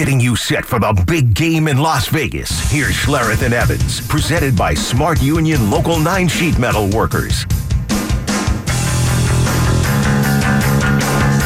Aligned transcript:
getting 0.00 0.18
you 0.18 0.34
set 0.34 0.64
for 0.64 0.78
the 0.78 0.94
big 1.06 1.34
game 1.34 1.68
in 1.68 1.76
Las 1.76 2.08
Vegas. 2.08 2.70
Here's 2.70 2.94
Schlereth 2.94 3.42
and 3.42 3.52
Evans, 3.52 4.00
presented 4.08 4.56
by 4.56 4.72
Smart 4.72 5.20
Union 5.20 5.70
Local 5.70 5.98
9 5.98 6.26
Sheet 6.26 6.58
Metal 6.58 6.88
Workers. 6.88 7.44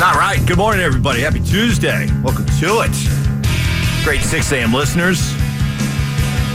All 0.00 0.14
right. 0.14 0.40
Good 0.46 0.56
morning, 0.56 0.82
everybody. 0.82 1.22
Happy 1.22 1.40
Tuesday. 1.40 2.06
Welcome 2.22 2.46
to 2.60 2.84
it. 2.86 4.04
Great 4.04 4.20
6 4.20 4.52
a.m. 4.52 4.72
listeners. 4.72 5.32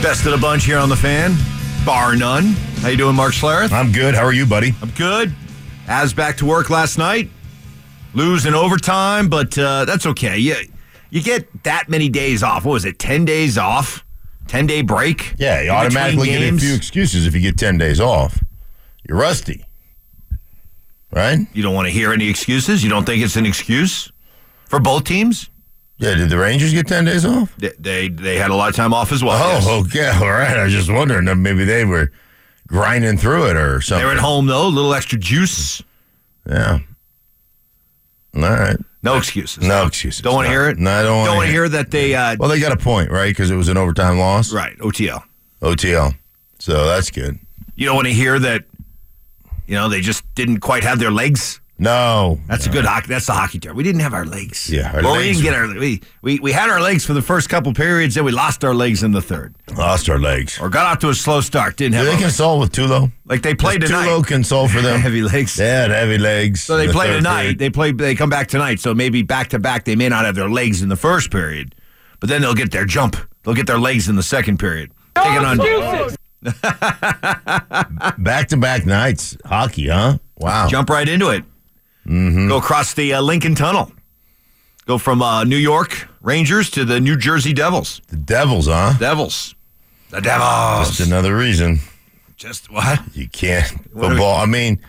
Best 0.02 0.24
of 0.24 0.32
the 0.32 0.38
bunch 0.40 0.64
here 0.64 0.78
on 0.78 0.88
the 0.88 0.96
fan, 0.96 1.36
bar 1.84 2.16
none. 2.16 2.54
How 2.80 2.88
you 2.88 2.96
doing, 2.96 3.14
Mark 3.14 3.34
Schlereth? 3.34 3.72
I'm 3.72 3.92
good. 3.92 4.14
How 4.14 4.24
are 4.24 4.32
you, 4.32 4.46
buddy? 4.46 4.72
I'm 4.80 4.90
good. 4.92 5.34
As 5.86 6.14
back 6.14 6.38
to 6.38 6.46
work 6.46 6.70
last 6.70 6.96
night. 6.96 7.28
Lose 8.14 8.46
in 8.46 8.54
overtime, 8.54 9.28
but 9.28 9.58
uh, 9.58 9.84
that's 9.84 10.06
okay. 10.06 10.38
You, 10.38 10.56
you 11.10 11.22
get 11.22 11.64
that 11.64 11.88
many 11.88 12.08
days 12.08 12.42
off. 12.42 12.64
What 12.64 12.72
was 12.72 12.84
it, 12.84 12.98
10 12.98 13.24
days 13.24 13.58
off? 13.58 14.04
10 14.48 14.66
day 14.66 14.82
break? 14.82 15.34
Yeah, 15.38 15.60
you 15.60 15.70
automatically 15.70 16.28
get 16.28 16.42
a 16.42 16.58
few 16.58 16.74
excuses 16.74 17.26
if 17.26 17.34
you 17.34 17.40
get 17.40 17.56
10 17.56 17.78
days 17.78 18.00
off. 18.00 18.42
You're 19.08 19.18
rusty. 19.18 19.64
Right? 21.12 21.38
You 21.52 21.62
don't 21.62 21.74
want 21.74 21.86
to 21.86 21.92
hear 21.92 22.12
any 22.12 22.28
excuses? 22.28 22.82
You 22.82 22.90
don't 22.90 23.04
think 23.04 23.22
it's 23.22 23.36
an 23.36 23.46
excuse 23.46 24.10
for 24.66 24.80
both 24.80 25.04
teams? 25.04 25.50
Yeah, 25.98 26.14
did 26.14 26.30
the 26.30 26.38
Rangers 26.38 26.72
get 26.72 26.88
10 26.88 27.04
days 27.04 27.24
off? 27.24 27.54
They 27.58 27.72
they, 27.78 28.08
they 28.08 28.36
had 28.36 28.50
a 28.50 28.54
lot 28.54 28.70
of 28.70 28.76
time 28.76 28.94
off 28.94 29.12
as 29.12 29.22
well. 29.22 29.36
Oh, 29.40 29.52
yes. 29.52 29.66
Oh, 29.68 29.80
okay. 29.80 30.08
All 30.24 30.32
right. 30.32 30.56
I 30.56 30.64
was 30.64 30.72
just 30.72 30.90
wondering 30.90 31.28
if 31.28 31.36
maybe 31.36 31.64
they 31.64 31.84
were 31.84 32.10
grinding 32.66 33.18
through 33.18 33.50
it 33.50 33.56
or 33.56 33.80
something. 33.80 34.06
They're 34.06 34.16
at 34.16 34.20
home 34.20 34.46
though, 34.46 34.66
a 34.66 34.68
little 34.68 34.94
extra 34.94 35.18
juice. 35.18 35.82
Yeah. 36.48 36.78
All 38.34 38.42
right. 38.42 38.76
No 39.02 39.16
excuses. 39.16 39.64
No 39.66 39.86
excuses. 39.86 40.20
Don't 40.22 40.34
want 40.34 40.46
to 40.46 40.50
hear 40.50 40.68
it. 40.68 40.78
No, 40.78 40.90
I 40.90 41.02
don't 41.02 41.26
want 41.26 41.40
to 41.40 41.46
hear 41.46 41.62
hear 41.62 41.68
that 41.70 41.90
they. 41.90 42.14
Uh, 42.14 42.36
Well, 42.38 42.48
they 42.48 42.60
got 42.60 42.72
a 42.72 42.76
point, 42.76 43.10
right? 43.10 43.28
Because 43.30 43.50
it 43.50 43.56
was 43.56 43.68
an 43.68 43.76
overtime 43.76 44.18
loss. 44.18 44.52
right, 44.52 44.76
OTL. 44.78 45.22
OTL. 45.62 46.14
So 46.58 46.86
that's 46.86 47.10
good. 47.10 47.38
You 47.74 47.86
don't 47.86 47.96
want 47.96 48.08
to 48.08 48.12
hear 48.14 48.38
that. 48.38 48.64
You 49.66 49.76
know 49.76 49.88
they 49.88 50.00
just 50.00 50.22
didn't 50.34 50.58
quite 50.60 50.82
have 50.84 50.98
their 50.98 51.10
legs. 51.10 51.60
No. 51.80 52.38
That's 52.46 52.66
a 52.66 52.68
good 52.68 52.84
hockey. 52.84 53.06
That's 53.08 53.24
the 53.24 53.32
hockey 53.32 53.58
term. 53.58 53.74
We 53.74 53.82
didn't 53.82 54.02
have 54.02 54.12
our 54.12 54.26
legs. 54.26 54.68
Yeah, 54.70 54.92
our 54.94 55.02
well, 55.02 55.16
we 55.16 55.24
didn't 55.32 55.42
get 55.42 55.54
our. 55.54 55.66
We, 55.66 56.02
we 56.20 56.38
we 56.38 56.52
had 56.52 56.68
our 56.68 56.78
legs 56.80 57.06
for 57.06 57.14
the 57.14 57.22
first 57.22 57.48
couple 57.48 57.72
periods, 57.72 58.14
then 58.16 58.24
we 58.24 58.32
lost 58.32 58.62
our 58.64 58.74
legs 58.74 59.02
in 59.02 59.12
the 59.12 59.22
third, 59.22 59.54
Lost 59.76 60.10
our 60.10 60.18
legs. 60.18 60.60
or 60.60 60.68
got 60.68 60.84
off 60.86 60.98
to 60.98 61.08
a 61.08 61.14
slow 61.14 61.40
start. 61.40 61.76
Didn't 61.78 61.92
Do 61.92 61.96
have 61.96 62.04
they 62.06 62.10
our 62.12 62.16
legs. 62.18 62.24
console 62.36 62.60
with 62.60 62.72
Tulo? 62.72 63.10
like 63.24 63.40
they 63.40 63.54
played 63.54 63.80
Does 63.80 63.88
tonight. 63.90 64.08
Tulo 64.08 64.26
console 64.26 64.68
for 64.68 64.80
them? 64.82 65.00
Heavy 65.00 65.22
legs. 65.22 65.56
They 65.56 65.68
had 65.68 65.90
heavy 65.90 66.18
legs. 66.18 66.62
So 66.62 66.76
they 66.76 66.82
in 66.84 66.88
the 66.88 66.92
play 66.92 67.06
tonight. 67.08 67.40
period. 67.42 67.58
They 67.58 67.70
play. 67.70 67.92
They 67.92 68.14
come 68.14 68.28
back 68.30 68.48
tonight. 68.48 68.78
So 68.80 68.92
maybe 68.94 69.22
back 69.22 69.48
to 69.48 69.58
back, 69.58 69.86
they 69.86 69.96
may 69.96 70.10
not 70.10 70.26
have 70.26 70.34
their 70.34 70.50
legs 70.50 70.82
in 70.82 70.90
the 70.90 70.96
first 70.96 71.30
period, 71.30 71.74
but 72.20 72.28
then 72.28 72.42
they'll 72.42 72.52
get 72.54 72.72
their 72.72 72.84
jump. 72.84 73.16
They'll 73.42 73.54
get 73.54 73.66
their 73.66 73.78
legs 73.78 74.06
in 74.06 74.16
the 74.16 74.22
second 74.22 74.58
period. 74.58 74.92
Taking 75.16 75.44
on 75.46 75.56
Back 78.18 78.48
to 78.48 78.56
back 78.58 78.84
nights 78.86 79.36
hockey, 79.44 79.88
huh? 79.88 80.18
Wow. 80.36 80.68
jump 80.68 80.88
right 80.90 81.08
into 81.08 81.30
it. 81.30 81.44
Mm-hmm. 82.10 82.48
Go 82.48 82.56
across 82.58 82.94
the 82.94 83.14
uh, 83.14 83.20
Lincoln 83.22 83.54
Tunnel. 83.54 83.92
Go 84.86 84.98
from 84.98 85.22
uh, 85.22 85.44
New 85.44 85.56
York 85.56 86.08
Rangers 86.20 86.68
to 86.70 86.84
the 86.84 86.98
New 87.00 87.16
Jersey 87.16 87.52
Devils. 87.52 88.02
The 88.08 88.16
Devils, 88.16 88.66
huh? 88.66 88.94
Devils. 88.98 89.54
The 90.10 90.20
Devils. 90.20 90.96
Just 90.96 91.08
another 91.08 91.36
reason 91.36 91.78
Just 92.36 92.70
what? 92.70 92.98
you 93.14 93.28
can't 93.28 93.70
What 93.94 94.08
do 94.08 94.14
we- 94.16 94.24
I 94.24 94.46
mean, 94.46 94.80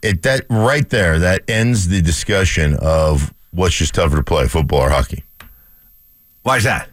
it 0.00 0.22
that 0.22 0.46
right 0.48 0.88
there 0.88 1.18
that 1.18 1.42
ends 1.48 1.88
the 1.88 2.00
discussion 2.00 2.76
of 2.80 3.34
what's 3.50 3.74
just 3.74 3.94
tougher 3.94 4.16
to 4.16 4.22
play, 4.22 4.46
football 4.46 4.80
or 4.82 4.90
hockey. 4.90 5.24
Why 6.42 6.58
is 6.58 6.64
that? 6.64 6.88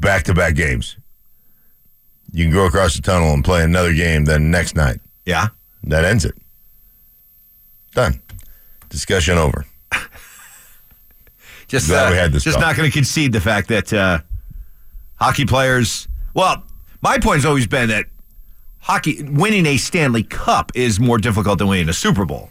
Back 0.00 0.24
to 0.24 0.34
back 0.34 0.54
games. 0.56 0.96
You 2.32 2.44
can 2.44 2.52
go 2.52 2.64
across 2.66 2.96
the 2.96 3.02
tunnel 3.02 3.32
and 3.34 3.44
play 3.44 3.62
another 3.62 3.92
game. 3.94 4.24
Then 4.24 4.50
next 4.50 4.74
night, 4.74 5.00
Yeah. 5.24 5.48
that 5.84 6.04
ends 6.04 6.24
it. 6.24 6.34
Done. 7.92 8.20
Discussion 8.88 9.38
over. 9.38 9.66
Just 11.68 11.86
Glad 11.88 12.08
uh, 12.08 12.10
we 12.10 12.16
had 12.16 12.32
this 12.32 12.42
just 12.42 12.56
talk. 12.58 12.66
not 12.66 12.76
going 12.76 12.90
to 12.90 12.92
concede 12.92 13.32
the 13.32 13.40
fact 13.40 13.68
that 13.68 13.92
uh, 13.92 14.18
hockey 15.16 15.44
players. 15.44 16.08
Well, 16.34 16.64
my 17.00 17.18
point 17.18 17.36
has 17.36 17.46
always 17.46 17.66
been 17.68 17.88
that 17.90 18.06
hockey 18.78 19.22
winning 19.22 19.66
a 19.66 19.76
Stanley 19.76 20.24
Cup 20.24 20.72
is 20.74 20.98
more 20.98 21.18
difficult 21.18 21.58
than 21.58 21.68
winning 21.68 21.88
a 21.88 21.92
Super 21.92 22.24
Bowl 22.24 22.50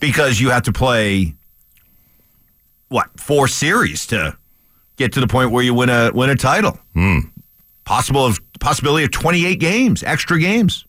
because 0.00 0.38
you 0.40 0.50
have 0.50 0.62
to 0.64 0.72
play 0.72 1.34
what 2.88 3.08
four 3.18 3.48
series 3.48 4.06
to 4.08 4.36
get 4.96 5.12
to 5.14 5.20
the 5.20 5.26
point 5.26 5.50
where 5.50 5.62
you 5.62 5.72
win 5.74 5.88
a 5.88 6.10
win 6.12 6.30
a 6.30 6.36
title. 6.36 6.78
Hmm. 6.94 7.18
Possible 7.84 8.26
of 8.26 8.38
possibility 8.60 9.04
of 9.04 9.10
twenty 9.12 9.46
eight 9.46 9.60
games, 9.60 10.02
extra 10.02 10.38
games. 10.38 10.85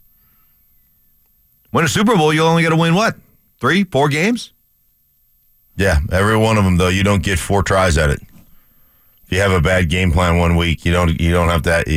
Win 1.72 1.86
a 1.86 1.88
Super 1.88 2.16
Bowl, 2.16 2.34
you'll 2.34 2.48
only 2.48 2.64
got 2.64 2.70
to 2.70 2.76
win 2.76 2.96
what 2.96 3.16
three, 3.60 3.84
four 3.84 4.10
games. 4.10 4.54
Yeah, 5.76 6.00
every 6.12 6.38
one 6.38 6.58
of 6.58 6.64
them 6.64 6.78
though. 6.78 6.88
You 6.88 7.04
don't 7.04 7.22
get 7.24 7.38
four 7.40 7.62
tries 7.64 7.98
at 7.98 8.10
it. 8.10 8.20
If 9.26 9.32
you 9.34 9.40
have 9.40 9.52
a 9.52 9.62
bad 9.62 9.90
game 9.90 10.12
plan 10.12 10.38
one 10.38 10.56
week, 10.56 10.86
you 10.86 10.92
don't. 10.92 11.20
You 11.20 11.32
don't 11.32 11.50
have 11.50 11.64
that. 11.64 11.88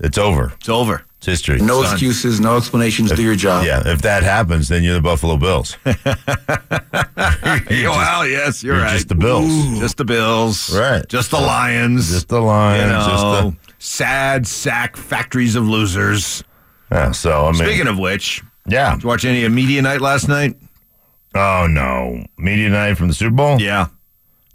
It's 0.00 0.18
over. 0.18 0.52
It's 0.58 0.68
over. 0.68 1.04
It's 1.18 1.26
history. 1.26 1.58
No 1.60 1.82
Son. 1.82 1.92
excuses, 1.92 2.40
no 2.40 2.56
explanations. 2.56 3.10
Do 3.12 3.22
your 3.22 3.34
job. 3.34 3.64
Yeah, 3.64 3.82
if 3.84 4.02
that 4.02 4.22
happens, 4.22 4.68
then 4.68 4.84
you're 4.84 4.94
the 4.94 5.00
Buffalo 5.00 5.36
Bills. 5.36 5.76
well, 5.84 5.96
yes, 8.26 8.62
you're, 8.62 8.76
you're 8.76 8.84
right. 8.84 8.92
just 8.92 9.08
the 9.08 9.16
Bills. 9.16 9.50
Just 9.80 9.96
the 9.96 10.04
Bills. 10.04 10.76
Right. 10.76 11.06
Just 11.08 11.30
the 11.32 11.40
Lions. 11.40 12.10
Just 12.10 12.28
the 12.28 12.40
Lions. 12.40 12.82
you 12.82 12.88
know, 12.88 13.54
Just 13.56 13.84
sad 13.84 14.46
sack 14.46 14.96
factories 14.96 15.56
of 15.56 15.66
losers. 15.68 16.44
the, 16.88 16.96
yeah. 16.96 17.10
So 17.12 17.46
I 17.46 17.52
mean, 17.52 17.62
Speaking 17.62 17.88
of 17.88 17.98
which, 17.98 18.42
yeah. 18.68 18.94
did 18.94 19.02
you 19.02 19.08
watch 19.08 19.24
any 19.24 19.44
of 19.44 19.52
Media 19.52 19.82
Night 19.82 20.00
last 20.00 20.28
night? 20.28 20.56
Oh 21.34 21.66
no, 21.68 22.24
media 22.38 22.68
night 22.70 22.94
from 22.96 23.08
the 23.08 23.14
Super 23.14 23.34
Bowl. 23.34 23.60
Yeah. 23.60 23.88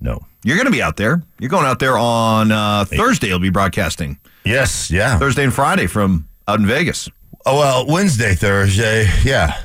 No. 0.01 0.19
You're 0.43 0.57
going 0.57 0.65
to 0.65 0.71
be 0.71 0.81
out 0.81 0.97
there. 0.97 1.23
You're 1.39 1.49
going 1.49 1.65
out 1.65 1.79
there 1.79 1.97
on 1.97 2.51
uh, 2.51 2.83
Thursday. 2.85 3.27
You'll 3.27 3.39
be 3.39 3.49
broadcasting 3.49 4.19
Yes. 4.43 4.91
Yeah. 4.91 5.17
Thursday 5.17 5.43
and 5.45 5.53
Friday 5.53 5.87
from 5.87 6.27
out 6.47 6.59
in 6.59 6.65
Vegas. 6.65 7.09
Oh 7.45 7.59
well, 7.59 7.87
Wednesday, 7.87 8.35
Thursday. 8.35 9.07
Yeah. 9.23 9.61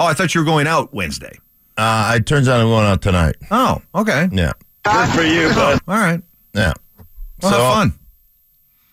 Oh, 0.00 0.06
I 0.06 0.14
thought 0.14 0.34
you 0.34 0.40
were 0.40 0.44
going 0.46 0.66
out 0.66 0.92
Wednesday. 0.92 1.38
Uh, 1.76 2.14
it 2.16 2.26
turns 2.26 2.48
out 2.48 2.60
I'm 2.60 2.66
going 2.66 2.86
out 2.86 3.00
tonight. 3.02 3.36
Oh, 3.50 3.80
okay. 3.94 4.28
Yeah. 4.32 4.52
Good 4.84 5.08
for 5.10 5.22
you, 5.22 5.48
bud. 5.50 5.80
All 5.88 5.94
right. 5.98 6.22
Yeah. 6.54 6.72
Well, 7.42 7.52
have 7.52 7.74
fun. 7.90 7.97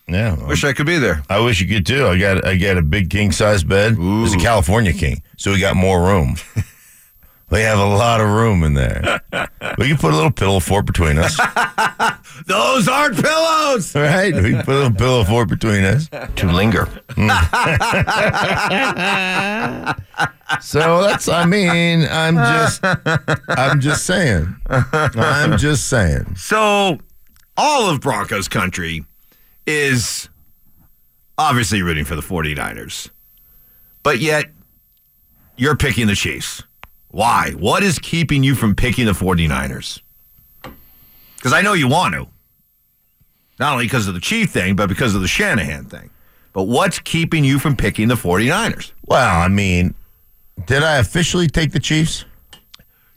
Yeah. 0.08 0.36
Wish 0.46 0.62
I 0.62 0.72
could 0.72 0.86
be 0.86 0.98
there. 0.98 1.22
I 1.28 1.40
wish 1.40 1.60
you 1.60 1.66
could 1.66 1.84
too. 1.84 2.06
I 2.06 2.18
got 2.18 2.44
I 2.44 2.56
got 2.56 2.78
a 2.78 2.82
big 2.82 3.10
king 3.10 3.32
size 3.32 3.64
bed. 3.64 3.96
It's 3.98 4.34
a 4.34 4.38
California 4.38 4.92
king, 4.92 5.22
so 5.36 5.50
we 5.50 5.58
got 5.60 5.74
more 5.74 6.00
room. 6.00 6.36
we 7.50 7.60
have 7.60 7.78
a 7.80 7.84
lot 7.84 8.20
of 8.20 8.28
room 8.28 8.62
in 8.62 8.74
there. 8.74 9.20
we 9.78 9.88
can 9.88 9.96
put 9.96 10.12
a 10.12 10.16
little 10.16 10.30
pillow 10.30 10.60
fort 10.60 10.86
between 10.86 11.18
us, 11.18 11.36
Those 12.46 12.86
aren't 12.86 13.20
pillows. 13.20 13.94
right? 13.96 14.32
We 14.32 14.52
can 14.52 14.62
put 14.62 14.74
a 14.74 14.78
little 14.78 14.94
pillow 14.94 15.24
fort 15.24 15.48
between 15.48 15.82
us. 15.82 16.08
To 16.08 16.52
linger. 16.52 16.86
Mm. 17.16 17.32
So 20.62 21.02
that's. 21.02 21.28
I 21.28 21.44
mean, 21.46 22.06
I'm 22.08 22.36
just. 22.36 22.80
I'm 23.48 23.80
just 23.80 24.06
saying. 24.06 24.54
I'm 24.68 25.58
just 25.58 25.88
saying. 25.88 26.36
So, 26.36 26.98
all 27.56 27.90
of 27.90 28.00
Broncos 28.00 28.46
country 28.46 29.04
is 29.66 30.28
obviously 31.38 31.82
rooting 31.82 32.04
for 32.04 32.16
the 32.16 32.22
49ers. 32.22 33.10
But 34.02 34.20
yet, 34.20 34.46
you're 35.56 35.76
picking 35.76 36.06
the 36.06 36.14
Chiefs. 36.14 36.62
Why? 37.08 37.52
What 37.58 37.82
is 37.82 37.98
keeping 37.98 38.42
you 38.42 38.54
from 38.54 38.74
picking 38.74 39.06
the 39.06 39.12
49ers? 39.12 40.00
Because 41.36 41.52
I 41.52 41.62
know 41.62 41.72
you 41.72 41.88
want 41.88 42.14
to. 42.14 42.28
Not 43.58 43.72
only 43.72 43.86
because 43.86 44.06
of 44.06 44.14
the 44.14 44.20
Chief 44.20 44.50
thing, 44.50 44.76
but 44.76 44.88
because 44.88 45.14
of 45.14 45.22
the 45.22 45.28
Shanahan 45.28 45.86
thing. 45.86 46.10
But 46.52 46.64
what's 46.64 46.98
keeping 46.98 47.44
you 47.44 47.58
from 47.58 47.76
picking 47.76 48.08
the 48.08 48.14
49ers? 48.14 48.92
Well, 49.06 49.40
I 49.40 49.48
mean, 49.48 49.94
did 50.66 50.82
I 50.82 50.98
officially 50.98 51.48
take 51.48 51.72
the 51.72 51.80
Chiefs? 51.80 52.24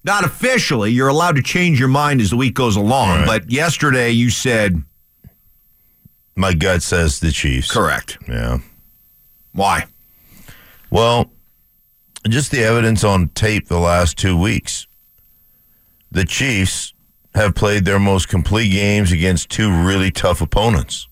Not 0.04 0.24
officially. 0.24 0.92
You're 0.92 1.10
allowed 1.10 1.36
to 1.36 1.42
change 1.42 1.80
your 1.80 1.90
mind 1.90 2.22
as 2.22 2.30
the 2.30 2.38
week 2.38 2.54
goes 2.54 2.76
along. 2.76 3.20
Right. 3.20 3.26
But 3.26 3.52
yesterday 3.52 4.12
you 4.12 4.30
said 4.30 4.82
My 6.40 6.54
gut 6.54 6.82
says 6.82 7.20
the 7.20 7.32
Chiefs. 7.32 7.70
correct. 7.70 8.18
Yeah. 8.26 8.60
Why? 9.52 9.88
Well, 10.90 11.32
just 12.30 12.50
the 12.52 12.64
evidence 12.64 13.04
on 13.04 13.28
tape 13.30 13.68
the 13.68 13.78
last 13.78 14.18
two 14.18 14.40
weeks. 14.40 14.88
The 16.10 16.24
Chiefs 16.24 16.94
have 17.36 17.56
played 17.56 17.84
their 17.84 18.00
most 18.00 18.30
complete 18.30 18.70
games 18.70 19.12
against 19.12 19.50
two 19.50 19.70
really 19.70 20.12
tough 20.12 20.40
opponents. 20.42 21.10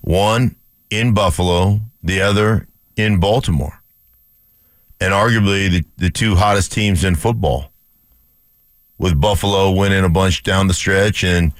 One 0.00 0.54
in 0.90 1.12
Buffalo, 1.12 1.80
the 2.00 2.20
other 2.20 2.68
in 2.96 3.18
Baltimore. 3.18 3.82
And 5.00 5.12
arguably 5.12 5.68
the, 5.70 5.84
the 5.96 6.10
two 6.10 6.36
hottest 6.36 6.70
teams 6.72 7.02
in 7.02 7.16
football. 7.16 7.72
with 8.96 9.20
Buffalo 9.20 9.72
winning 9.72 10.04
a 10.04 10.08
bunch 10.08 10.44
down 10.44 10.68
the 10.68 10.74
stretch 10.74 11.24
and 11.24 11.52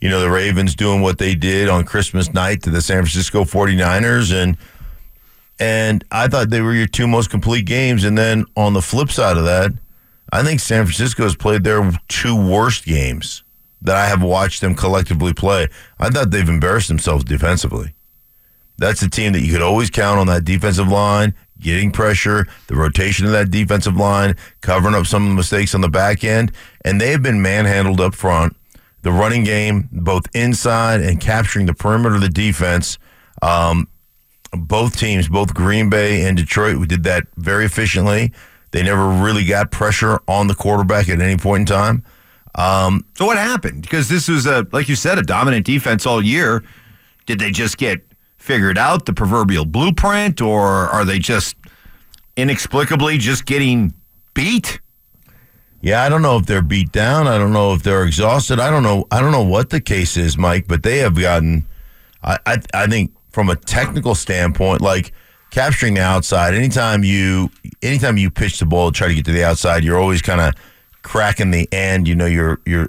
you 0.00 0.08
know 0.08 0.20
the 0.20 0.30
Ravens 0.30 0.74
doing 0.74 1.00
what 1.00 1.18
they 1.18 1.34
did 1.34 1.68
on 1.68 1.84
Christmas 1.84 2.32
night 2.32 2.62
to 2.62 2.70
the 2.70 2.82
San 2.82 2.98
Francisco 3.02 3.44
49ers 3.44 4.32
and 4.32 4.56
and 5.58 6.04
I 6.10 6.28
thought 6.28 6.50
they 6.50 6.60
were 6.60 6.74
your 6.74 6.86
two 6.86 7.06
most 7.06 7.30
complete 7.30 7.64
games 7.64 8.04
and 8.04 8.16
then 8.16 8.44
on 8.56 8.74
the 8.74 8.82
flip 8.82 9.10
side 9.10 9.36
of 9.36 9.44
that 9.44 9.72
I 10.32 10.42
think 10.42 10.60
San 10.60 10.84
Francisco 10.84 11.22
has 11.22 11.36
played 11.36 11.64
their 11.64 11.90
two 12.08 12.36
worst 12.36 12.84
games 12.84 13.44
that 13.82 13.96
I 13.96 14.06
have 14.06 14.22
watched 14.22 14.60
them 14.60 14.74
collectively 14.74 15.32
play. 15.32 15.68
I 15.98 16.10
thought 16.10 16.30
they've 16.30 16.48
embarrassed 16.48 16.88
themselves 16.88 17.24
defensively. 17.24 17.94
That's 18.78 19.00
a 19.02 19.08
team 19.08 19.32
that 19.32 19.40
you 19.40 19.52
could 19.52 19.62
always 19.62 19.88
count 19.88 20.18
on 20.18 20.26
that 20.26 20.44
defensive 20.44 20.88
line, 20.88 21.34
getting 21.58 21.90
pressure, 21.90 22.46
the 22.66 22.76
rotation 22.76 23.24
of 23.24 23.32
that 23.32 23.50
defensive 23.50 23.96
line, 23.96 24.34
covering 24.60 24.94
up 24.94 25.06
some 25.06 25.22
of 25.22 25.28
the 25.30 25.34
mistakes 25.34 25.74
on 25.74 25.80
the 25.80 25.88
back 25.88 26.24
end, 26.24 26.52
and 26.84 27.00
they 27.00 27.12
have 27.12 27.22
been 27.22 27.40
manhandled 27.40 28.00
up 28.00 28.14
front. 28.14 28.54
The 29.06 29.12
running 29.12 29.44
game, 29.44 29.88
both 29.92 30.26
inside 30.34 31.00
and 31.00 31.20
capturing 31.20 31.66
the 31.66 31.74
perimeter 31.74 32.16
of 32.16 32.22
the 32.22 32.28
defense. 32.28 32.98
Um, 33.40 33.86
both 34.50 34.96
teams, 34.96 35.28
both 35.28 35.54
Green 35.54 35.88
Bay 35.88 36.26
and 36.26 36.36
Detroit, 36.36 36.78
we 36.78 36.88
did 36.88 37.04
that 37.04 37.28
very 37.36 37.64
efficiently. 37.66 38.32
They 38.72 38.82
never 38.82 39.06
really 39.08 39.44
got 39.44 39.70
pressure 39.70 40.18
on 40.26 40.48
the 40.48 40.56
quarterback 40.56 41.08
at 41.08 41.20
any 41.20 41.36
point 41.36 41.60
in 41.60 41.66
time. 41.66 42.04
Um, 42.56 43.04
So 43.16 43.26
what 43.26 43.38
happened? 43.38 43.82
Because 43.82 44.08
this 44.08 44.26
was 44.26 44.44
a, 44.44 44.66
like 44.72 44.88
you 44.88 44.96
said, 44.96 45.18
a 45.18 45.22
dominant 45.22 45.66
defense 45.66 46.04
all 46.04 46.20
year. 46.20 46.64
Did 47.26 47.38
they 47.38 47.52
just 47.52 47.78
get 47.78 48.00
figured 48.38 48.76
out 48.76 49.06
the 49.06 49.12
proverbial 49.12 49.66
blueprint, 49.66 50.40
or 50.40 50.64
are 50.66 51.04
they 51.04 51.20
just 51.20 51.54
inexplicably 52.36 53.18
just 53.18 53.46
getting 53.46 53.94
beat? 54.34 54.80
Yeah, 55.80 56.02
I 56.02 56.08
don't 56.08 56.22
know 56.22 56.36
if 56.36 56.46
they're 56.46 56.62
beat 56.62 56.90
down. 56.92 57.26
I 57.26 57.38
don't 57.38 57.52
know 57.52 57.72
if 57.74 57.82
they're 57.82 58.04
exhausted. 58.04 58.58
I 58.58 58.70
don't 58.70 58.82
know. 58.82 59.06
I 59.10 59.20
don't 59.20 59.32
know 59.32 59.44
what 59.44 59.70
the 59.70 59.80
case 59.80 60.16
is, 60.16 60.36
Mike. 60.36 60.66
But 60.66 60.82
they 60.82 60.98
have 60.98 61.14
gotten. 61.14 61.64
I 62.22 62.38
I, 62.46 62.58
I 62.74 62.86
think 62.86 63.12
from 63.30 63.50
a 63.50 63.56
technical 63.56 64.14
standpoint, 64.14 64.80
like 64.80 65.12
capturing 65.50 65.94
the 65.94 66.00
outside. 66.00 66.54
Anytime 66.54 67.04
you 67.04 67.50
anytime 67.82 68.16
you 68.16 68.30
pitch 68.30 68.58
the 68.58 68.66
ball, 68.66 68.92
try 68.92 69.08
to 69.08 69.14
get 69.14 69.24
to 69.26 69.32
the 69.32 69.44
outside, 69.44 69.84
you're 69.84 69.98
always 69.98 70.22
kind 70.22 70.40
of 70.40 70.54
cracking 71.02 71.50
the 71.50 71.68
end. 71.72 72.08
You 72.08 72.14
know, 72.14 72.26
you're 72.26 72.60
you're 72.66 72.88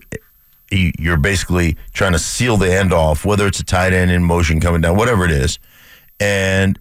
you're 0.72 1.18
basically 1.18 1.78
trying 1.94 2.14
to 2.14 2.20
seal 2.20 2.58
the 2.58 2.74
end 2.74 2.92
off, 2.94 3.26
whether 3.26 3.48
it's 3.48 3.60
a 3.60 3.64
tight 3.64 3.94
end 3.94 4.12
in 4.12 4.24
motion 4.24 4.60
coming 4.60 4.82
down, 4.82 4.98
whatever 4.98 5.26
it 5.26 5.32
is. 5.32 5.60
And 6.20 6.80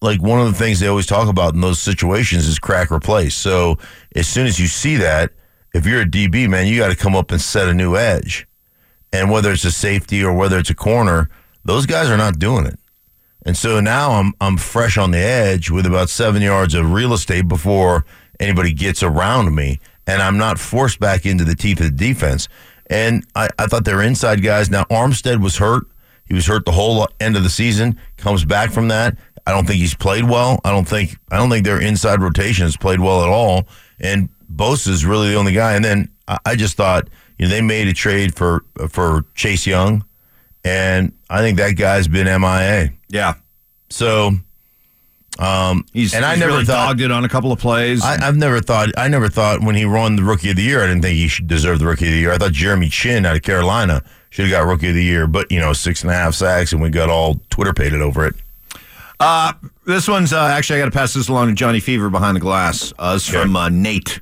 like 0.00 0.22
one 0.22 0.40
of 0.40 0.46
the 0.46 0.58
things 0.58 0.80
they 0.80 0.86
always 0.86 1.06
talk 1.06 1.28
about 1.28 1.54
in 1.54 1.60
those 1.60 1.80
situations 1.80 2.46
is 2.46 2.58
crack 2.58 2.90
replace. 2.90 3.34
So 3.34 3.78
as 4.14 4.28
soon 4.28 4.46
as 4.46 4.58
you 4.60 4.66
see 4.66 4.96
that, 4.96 5.32
if 5.74 5.86
you're 5.86 6.02
a 6.02 6.06
DB 6.06 6.48
man, 6.48 6.66
you 6.66 6.78
got 6.78 6.88
to 6.88 6.96
come 6.96 7.16
up 7.16 7.30
and 7.30 7.40
set 7.40 7.68
a 7.68 7.74
new 7.74 7.96
edge. 7.96 8.46
And 9.12 9.30
whether 9.30 9.52
it's 9.52 9.64
a 9.64 9.72
safety 9.72 10.22
or 10.22 10.32
whether 10.32 10.58
it's 10.58 10.70
a 10.70 10.74
corner, 10.74 11.30
those 11.64 11.86
guys 11.86 12.10
are 12.10 12.16
not 12.16 12.38
doing 12.38 12.66
it. 12.66 12.78
And 13.44 13.56
so 13.56 13.80
now 13.80 14.12
I'm 14.12 14.34
I'm 14.40 14.56
fresh 14.56 14.98
on 14.98 15.10
the 15.10 15.18
edge 15.18 15.70
with 15.70 15.86
about 15.86 16.10
seven 16.10 16.42
yards 16.42 16.74
of 16.74 16.92
real 16.92 17.12
estate 17.12 17.48
before 17.48 18.04
anybody 18.40 18.72
gets 18.72 19.02
around 19.02 19.54
me, 19.54 19.80
and 20.06 20.20
I'm 20.20 20.36
not 20.36 20.58
forced 20.58 21.00
back 21.00 21.24
into 21.24 21.44
the 21.44 21.54
teeth 21.54 21.80
of 21.80 21.86
the 21.86 21.92
defense. 21.92 22.48
And 22.90 23.24
I, 23.34 23.48
I 23.58 23.66
thought 23.66 23.84
their 23.84 24.02
inside 24.02 24.42
guys. 24.42 24.70
Now 24.70 24.84
Armstead 24.84 25.40
was 25.42 25.56
hurt. 25.56 25.84
He 26.26 26.34
was 26.34 26.46
hurt 26.46 26.66
the 26.66 26.72
whole 26.72 27.08
end 27.20 27.36
of 27.36 27.42
the 27.42 27.50
season. 27.50 27.98
Comes 28.18 28.44
back 28.44 28.70
from 28.70 28.88
that. 28.88 29.16
I 29.48 29.52
don't 29.52 29.66
think 29.66 29.80
he's 29.80 29.94
played 29.94 30.24
well. 30.24 30.60
I 30.62 30.70
don't 30.70 30.86
think 30.86 31.16
I 31.32 31.38
don't 31.38 31.48
think 31.48 31.64
their 31.64 31.80
inside 31.80 32.20
rotation 32.20 32.64
has 32.64 32.76
played 32.76 33.00
well 33.00 33.22
at 33.22 33.30
all. 33.30 33.66
And 33.98 34.28
Bosa 34.54 34.88
is 34.88 35.06
really 35.06 35.30
the 35.30 35.36
only 35.36 35.54
guy. 35.54 35.72
And 35.72 35.82
then 35.82 36.10
I, 36.28 36.36
I 36.44 36.54
just 36.54 36.76
thought 36.76 37.08
you 37.38 37.46
know 37.46 37.50
they 37.50 37.62
made 37.62 37.88
a 37.88 37.94
trade 37.94 38.34
for 38.34 38.62
for 38.90 39.24
Chase 39.34 39.66
Young, 39.66 40.04
and 40.64 41.14
I 41.30 41.40
think 41.40 41.56
that 41.56 41.78
guy's 41.78 42.08
been 42.08 42.26
MIA. 42.26 42.92
Yeah, 43.08 43.34
So, 43.88 44.32
um, 45.38 45.86
he's 45.94 46.12
and 46.12 46.26
I 46.26 46.32
he's 46.32 46.40
never 46.40 46.52
really 46.52 46.64
thought 46.66 46.88
dogged 46.88 47.00
it 47.00 47.10
on 47.10 47.24
a 47.24 47.28
couple 47.30 47.50
of 47.50 47.58
plays. 47.58 48.02
I, 48.04 48.18
I've 48.28 48.36
never 48.36 48.60
thought 48.60 48.90
I 48.98 49.08
never 49.08 49.30
thought 49.30 49.62
when 49.62 49.76
he 49.76 49.86
won 49.86 50.16
the 50.16 50.24
Rookie 50.24 50.50
of 50.50 50.56
the 50.56 50.62
Year, 50.62 50.82
I 50.82 50.88
didn't 50.88 51.00
think 51.00 51.16
he 51.16 51.26
should 51.28 51.46
deserve 51.46 51.78
the 51.78 51.86
Rookie 51.86 52.08
of 52.08 52.12
the 52.12 52.18
Year. 52.18 52.32
I 52.32 52.36
thought 52.36 52.52
Jeremy 52.52 52.90
Chinn 52.90 53.24
out 53.24 53.34
of 53.34 53.40
Carolina 53.40 54.02
should 54.28 54.44
have 54.44 54.52
got 54.52 54.66
Rookie 54.68 54.88
of 54.88 54.94
the 54.94 55.04
Year, 55.04 55.26
but 55.26 55.50
you 55.50 55.58
know 55.58 55.72
six 55.72 56.02
and 56.02 56.10
a 56.10 56.14
half 56.14 56.34
sacks, 56.34 56.74
and 56.74 56.82
we 56.82 56.90
got 56.90 57.08
all 57.08 57.40
Twitter 57.48 57.72
pated 57.72 58.02
over 58.02 58.26
it. 58.26 58.34
Uh, 59.20 59.52
this 59.84 60.06
one's 60.06 60.32
uh, 60.32 60.38
actually 60.46 60.76
I 60.78 60.82
got 60.82 60.92
to 60.92 60.96
pass 60.98 61.14
this 61.14 61.28
along 61.28 61.48
to 61.48 61.54
Johnny 61.54 61.80
Fever 61.80 62.08
behind 62.10 62.36
the 62.36 62.40
glass. 62.40 62.92
Uh, 62.98 63.14
it's 63.16 63.28
from 63.28 63.56
uh, 63.56 63.68
Nate. 63.68 64.20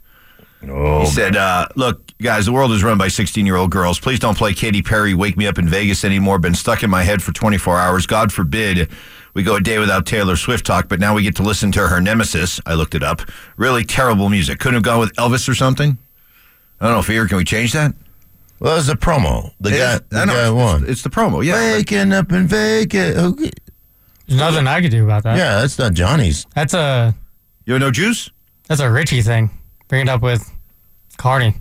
Oh, 0.68 1.00
He 1.00 1.06
said, 1.06 1.36
uh, 1.36 1.68
"Look, 1.76 2.00
guys, 2.20 2.46
the 2.46 2.52
world 2.52 2.72
is 2.72 2.82
run 2.82 2.96
by 2.98 3.06
16-year-old 3.08 3.70
girls. 3.70 4.00
Please 4.00 4.18
don't 4.18 4.36
play 4.36 4.52
Katy 4.54 4.82
Perry, 4.82 5.12
Wake 5.14 5.36
Me 5.36 5.46
Up 5.46 5.58
in 5.58 5.68
Vegas 5.68 6.04
anymore. 6.04 6.38
Been 6.38 6.54
stuck 6.54 6.82
in 6.82 6.90
my 6.90 7.02
head 7.02 7.22
for 7.22 7.32
24 7.32 7.78
hours. 7.78 8.06
God 8.06 8.32
forbid 8.32 8.88
we 9.34 9.42
go 9.42 9.56
a 9.56 9.60
day 9.60 9.78
without 9.78 10.06
Taylor 10.06 10.34
Swift 10.34 10.64
talk, 10.66 10.88
but 10.88 10.98
now 10.98 11.14
we 11.14 11.22
get 11.22 11.36
to 11.36 11.42
listen 11.42 11.70
to 11.72 11.86
her 11.88 12.00
nemesis. 12.00 12.58
I 12.66 12.74
looked 12.74 12.94
it 12.94 13.02
up. 13.02 13.20
Really 13.58 13.84
terrible 13.84 14.28
music. 14.30 14.58
Couldn't 14.58 14.74
have 14.74 14.82
gone 14.82 14.98
with 14.98 15.14
Elvis 15.16 15.46
or 15.48 15.54
something. 15.54 15.98
I 16.80 16.86
don't 16.86 16.96
know, 16.96 17.02
Fever. 17.02 17.28
Can 17.28 17.36
we 17.36 17.44
change 17.44 17.72
that? 17.74 17.94
well, 18.58 18.76
was 18.76 18.88
a 18.88 18.96
promo. 18.96 19.52
The 19.60 19.70
guy, 19.70 19.76
It's- 19.76 20.00
the 20.08 20.24
know, 20.24 20.32
guy 20.32 20.38
it's- 20.48 20.52
won. 20.52 20.84
It's, 20.88 21.02
the 21.02 21.10
promo. 21.10 21.44
Yeah. 21.44 21.74
Waking 21.74 22.12
up 22.12 22.32
in 22.32 22.46
Vegas. 22.48 23.16
Okay. 23.18 23.50
There's 24.26 24.40
nothing 24.40 24.66
I 24.66 24.80
could 24.80 24.90
do 24.90 25.04
about 25.04 25.22
that. 25.24 25.36
Yeah, 25.38 25.60
that's 25.60 25.78
not 25.78 25.94
Johnny's. 25.94 26.46
That's 26.54 26.74
a 26.74 27.14
You 27.64 27.74
have 27.74 27.80
no 27.80 27.90
juice? 27.90 28.30
that's 28.68 28.80
a 28.80 28.90
Richie 28.90 29.22
thing. 29.22 29.50
Bring 29.88 30.02
it 30.02 30.08
up 30.08 30.22
with 30.22 30.50
Carney. 31.16 31.54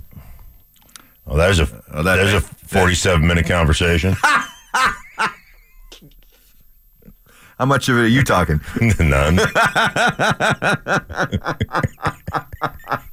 Oh, 1.27 1.37
there's 1.37 1.59
a 1.59 1.67
Oh, 1.91 2.03
that- 2.03 2.15
there's 2.17 2.33
a 2.33 2.41
47 2.41 3.25
minute 3.25 3.47
conversation. 3.47 4.15
How 7.57 7.65
much 7.65 7.87
of 7.87 7.95
it 7.97 8.01
are 8.01 8.07
you 8.07 8.21
talking? 8.23 8.59
None. 8.99 9.39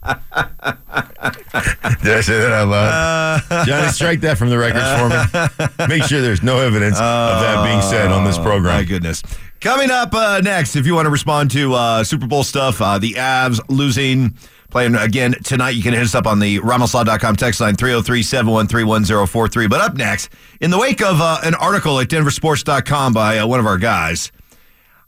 Did 0.63 2.17
I 2.17 2.21
say 2.21 2.39
that 2.39 2.53
out 2.53 2.69
loud? 2.69 3.67
Johnny, 3.67 3.89
strike 3.89 4.21
that 4.21 4.39
from 4.39 4.49
the 4.51 4.59
records 4.59 4.87
for 4.99 5.09
me. 5.09 5.89
Make 5.89 6.05
sure 6.05 6.21
there's 6.21 6.43
no 6.43 6.59
evidence 6.59 6.97
of 6.97 7.03
that 7.03 7.65
being 7.65 7.83
said 7.83 8.13
on 8.13 8.25
this 8.25 8.39
program. 8.39 8.77
My 8.77 8.85
goodness. 8.85 9.23
Coming 9.61 9.91
up 9.91 10.13
uh, 10.15 10.41
next, 10.41 10.75
if 10.75 10.87
you 10.87 10.95
want 10.95 11.07
to 11.07 11.11
respond 11.11 11.51
to 11.53 11.75
uh, 11.75 12.05
Super 12.05 12.27
Bowl 12.27 12.43
stuff, 12.43 12.81
uh, 12.81 12.99
the 12.99 13.13
Avs 13.13 13.61
losing, 13.69 14.37
playing 14.71 14.97
again 14.97 15.35
tonight, 15.45 15.71
you 15.71 15.83
can 15.83 15.95
hit 15.95 16.03
us 16.03 16.15
up 16.17 16.27
on 16.27 16.41
the 16.41 16.59
ramoslaw.com 16.59 17.37
text 17.37 17.61
line 17.61 17.77
303 17.77 18.23
713 18.23 18.87
1043. 18.87 19.69
But 19.69 19.81
up 19.81 19.95
next, 19.95 20.31
in 20.61 20.71
the 20.71 20.79
wake 20.79 21.01
of 21.01 21.21
uh, 21.21 21.39
an 21.45 21.55
article 21.55 22.01
at 22.01 22.09
denversports.com 22.09 23.13
by 23.13 23.39
uh, 23.39 23.47
one 23.47 23.61
of 23.61 23.67
our 23.67 23.79
guys, 23.79 24.33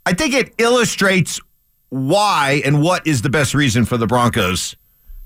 I 0.07 0.13
think 0.13 0.35
it 0.35 0.55
illustrates 0.59 1.41
why 1.89 2.63
and 2.65 2.81
what 2.83 3.07
is 3.07 3.23
the 3.23 3.31
best 3.31 3.55
reason 3.55 3.85
for 3.85 3.97
the 3.97 4.07
Broncos 4.07 4.77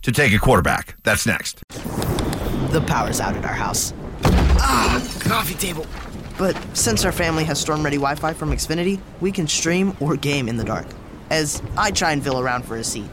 to 0.02 0.12
take 0.12 0.32
a 0.32 0.38
quarterback. 0.38 0.96
That's 1.02 1.26
next. 1.26 1.62
The 2.72 2.84
power's 2.86 3.20
out 3.20 3.36
at 3.36 3.44
our 3.44 3.52
house. 3.54 3.92
Ah, 4.60 5.02
coffee 5.20 5.54
table. 5.54 5.86
But 6.36 6.56
since 6.76 7.04
our 7.04 7.12
family 7.12 7.44
has 7.44 7.58
storm 7.60 7.82
ready 7.82 7.96
Wi 7.96 8.14
Fi 8.14 8.32
from 8.32 8.50
Xfinity, 8.50 9.00
we 9.20 9.32
can 9.32 9.48
stream 9.48 9.96
or 10.00 10.16
game 10.16 10.48
in 10.48 10.56
the 10.56 10.64
dark. 10.64 10.86
As 11.30 11.62
I 11.76 11.90
try 11.90 12.12
and 12.12 12.22
fill 12.22 12.40
around 12.40 12.64
for 12.64 12.76
a 12.76 12.84
seat. 12.84 13.08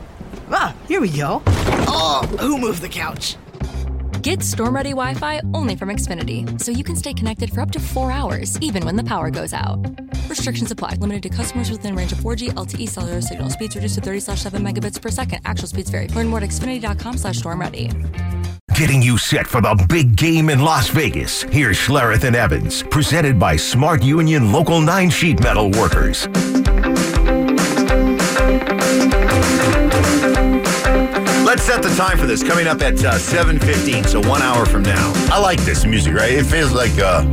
Ah, 0.52 0.76
here 0.88 1.02
we 1.02 1.10
go. 1.10 1.42
Oh, 1.48 2.26
who 2.40 2.58
moved 2.58 2.82
the 2.82 2.90
couch? 2.90 3.36
Get 4.26 4.42
storm 4.42 4.76
ready 4.76 4.90
Wi 4.90 5.14
Fi 5.14 5.40
only 5.54 5.76
from 5.76 5.90
Xfinity, 5.90 6.60
so 6.60 6.72
you 6.72 6.84
can 6.84 6.96
stay 6.96 7.14
connected 7.14 7.52
for 7.52 7.62
up 7.62 7.70
to 7.70 7.80
four 7.80 8.12
hours, 8.12 8.60
even 8.60 8.84
when 8.84 8.96
the 8.96 9.04
power 9.04 9.30
goes 9.30 9.54
out. 9.54 9.86
Restrictions 10.28 10.72
apply, 10.72 10.96
limited 10.96 11.22
to 11.22 11.30
customers 11.30 11.70
within 11.70 11.96
range 11.96 12.12
of 12.12 12.18
4G 12.18 12.54
LTE 12.54 12.90
cellular 12.90 13.22
signal. 13.22 13.52
Speeds 13.52 13.76
reduced 13.76 13.94
to 13.94 14.02
30 14.02 14.22
7 14.22 14.64
megabits 14.64 15.00
per 15.00 15.12
second. 15.12 15.42
Actual 15.46 15.68
speeds 15.68 15.92
vary. 15.92 16.08
Learn 16.08 16.26
more 16.26 16.40
at 16.40 16.50
xfinity.com 16.50 17.18
slash 17.18 17.38
storm 17.38 17.62
ready. 17.62 17.92
Getting 18.74 19.04
you 19.04 19.20
set 19.20 19.46
for 19.46 19.62
the 19.62 19.76
big 19.90 20.16
game 20.16 20.50
in 20.50 20.60
Las 20.60 20.88
Vegas. 20.90 21.44
Here's 21.44 21.78
Schlereth 21.78 22.24
and 22.24 22.36
Evans, 22.36 22.82
presented 22.82 23.38
by 23.38 23.56
Smart 23.56 24.02
Union 24.02 24.52
Local 24.52 24.82
9 24.82 25.12
Sheet 25.12 25.40
Metal 25.44 25.70
Workers. 25.70 26.28
Set 31.66 31.82
the 31.82 31.94
time 31.96 32.18
for 32.18 32.26
this. 32.28 32.44
Coming 32.44 32.68
up 32.68 32.82
at 32.82 32.94
uh, 33.04 33.14
7.15, 33.16 34.06
so 34.08 34.20
one 34.30 34.42
hour 34.42 34.66
from 34.66 34.84
now. 34.84 35.12
I 35.32 35.40
like 35.40 35.60
this 35.62 35.86
music, 35.86 36.14
right? 36.14 36.32
It 36.32 36.44
feels 36.46 36.72
like 36.72 36.98
uh 37.00 37.24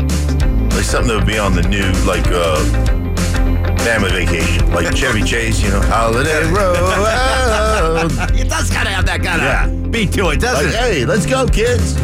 like 0.72 0.84
something 0.84 1.08
that 1.08 1.16
would 1.18 1.26
be 1.26 1.38
on 1.38 1.54
the 1.54 1.62
new 1.62 1.90
like 2.06 2.26
uh 2.28 2.56
family 3.84 4.10
vacation. 4.24 4.70
Like 4.72 4.94
Chevy 4.96 5.22
Chase, 5.22 5.62
you 5.62 5.70
know, 5.70 5.80
holiday 5.82 6.44
road. 6.50 6.76
It 8.34 8.48
does 8.48 8.70
kind 8.70 8.88
of 8.88 8.94
have 8.94 9.06
that 9.06 9.22
kind 9.22 9.40
of 9.40 9.46
Yeah. 9.46 9.88
beat 9.90 10.12
to 10.12 10.30
it, 10.30 10.40
doesn't 10.40 10.66
like, 10.66 10.74
it? 10.74 10.80
hey, 10.80 11.04
let's 11.04 11.26
go, 11.26 11.46
kids. 11.46 11.94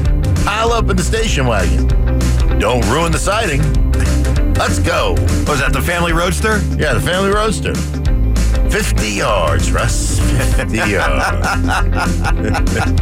Pile 0.45 0.73
up 0.73 0.89
in 0.91 0.97
the 0.97 1.03
station 1.03 1.47
wagon. 1.47 1.87
Don't 2.59 2.85
ruin 2.91 3.11
the 3.13 3.19
siding. 3.19 3.61
Let's 4.55 4.79
go. 4.81 5.13
Was 5.47 5.61
that 5.61 5.73
the 5.73 5.81
family 5.83 6.13
roadster? 6.13 6.59
Yeah, 6.77 6.95
the 6.95 7.01
family 7.01 7.31
roadster. 7.31 7.73
50 8.71 9.09
yards, 9.09 9.73
Russ. 9.73 10.19
50 10.57 10.77
yards. 10.77 11.25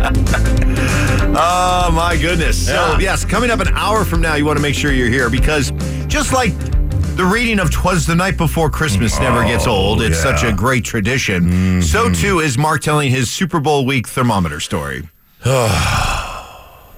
Oh 1.39 1.91
my 1.93 2.17
goodness. 2.17 2.67
So 2.67 2.73
Yeah. 2.73 2.99
yes, 2.99 3.25
coming 3.25 3.51
up 3.51 3.61
an 3.61 3.69
hour 3.75 4.05
from 4.05 4.21
now, 4.23 4.37
you 4.37 4.47
want 4.47 4.57
to 4.59 4.63
make 4.63 4.75
sure 4.75 4.91
you're 4.93 5.09
here 5.11 5.29
because 5.29 5.71
just 6.07 6.33
like 6.33 6.53
the 7.17 7.25
reading 7.25 7.59
of 7.59 7.71
"Twas 7.71 8.07
the 8.07 8.15
Night 8.15 8.39
Before 8.39 8.71
Christmas" 8.71 9.19
never 9.21 9.45
gets 9.45 9.67
Oh, 9.67 9.73
old. 9.73 10.03
It's 10.03 10.17
yeah. 10.25 10.35
such 10.37 10.45
a 10.45 10.53
great 10.55 10.85
tradition. 10.85 11.83
So 11.83 12.05
mm-hmm. 12.07 12.15
too 12.15 12.41
is 12.41 12.57
Mark 12.57 12.81
telling 12.81 13.11
his 13.11 13.31
Super 13.31 13.61
Bowl 13.61 13.85
week 13.85 14.09
thermometer 14.09 14.61
story. 14.61 15.09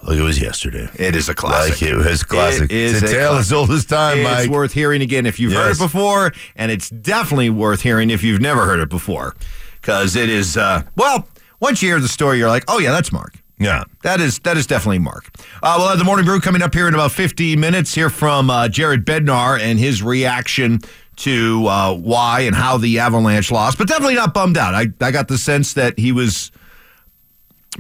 Like 0.03 0.17
it 0.19 0.23
was 0.23 0.41
yesterday. 0.41 0.89
It 0.95 1.15
is 1.17 1.29
a 1.29 1.35
classic. 1.35 1.73
Like 1.81 1.83
it 1.83 1.97
was 1.97 2.23
classic. 2.23 2.65
It 2.65 2.73
is 2.73 3.03
it's 3.03 3.13
a 3.13 3.15
tale 3.15 3.33
as 3.33 3.53
old 3.53 3.71
as 3.71 3.85
time, 3.85 4.19
it's 4.19 4.29
Mike. 4.47 4.51
worth 4.51 4.73
hearing 4.73 5.03
again 5.03 5.27
if 5.27 5.39
you've 5.41 5.53
heard 5.53 5.73
it 5.73 5.79
before, 5.79 6.33
and 6.57 6.71
it's 6.71 6.89
definitely 6.91 7.51
worth 7.51 7.83
hearing 7.83 8.11
if 8.11 8.23
you've 8.23 8.41
never 8.41 8.65
heard 8.65 8.81
it 8.81 8.89
before, 8.89 9.35
because 9.81 10.17
it 10.17 10.29
is. 10.31 10.57
Uh, 10.57 10.83
well, 10.97 11.27
once 11.61 11.83
you 11.83 11.89
hear 11.89 12.01
the 12.01 12.09
story, 12.09 12.39
you're 12.39 12.49
like, 12.49 12.65
oh 12.69 12.79
yeah, 12.79 12.93
that's 12.93 13.11
Mark. 13.13 13.35
yeah. 13.59 13.85
That 14.03 14.21
is 14.21 14.39
that 14.41 14.57
is 14.57 14.67
definitely 14.67 15.01
Mark. 15.01 15.29
Uh, 15.63 15.75
we'll 15.79 15.89
have 15.89 15.99
the 15.99 16.05
morning 16.05 16.25
brew 16.25 16.41
coming 16.41 16.63
up 16.63 16.73
here 16.73 16.89
in 16.89 16.95
about 16.95 17.13
50 17.13 17.57
minutes. 17.57 17.93
Here 17.95 18.09
from 18.11 18.49
uh, 18.51 18.69
Jared 18.69 19.05
Bednar 19.05 19.59
and 19.61 19.79
his 19.79 20.03
reaction 20.03 20.79
to 21.17 21.67
uh, 21.67 21.93
why 21.95 22.43
and 22.43 22.55
how 22.55 22.79
the 22.79 23.01
Avalanche 23.01 23.51
lost, 23.51 23.77
but 23.77 23.89
definitely 23.89 24.15
not 24.15 24.33
bummed 24.33 24.57
out. 24.57 24.75
I 24.75 24.87
I 25.01 25.11
got 25.11 25.27
the 25.29 25.37
sense 25.39 25.73
that 25.75 25.99
he 25.99 26.13
was 26.13 26.53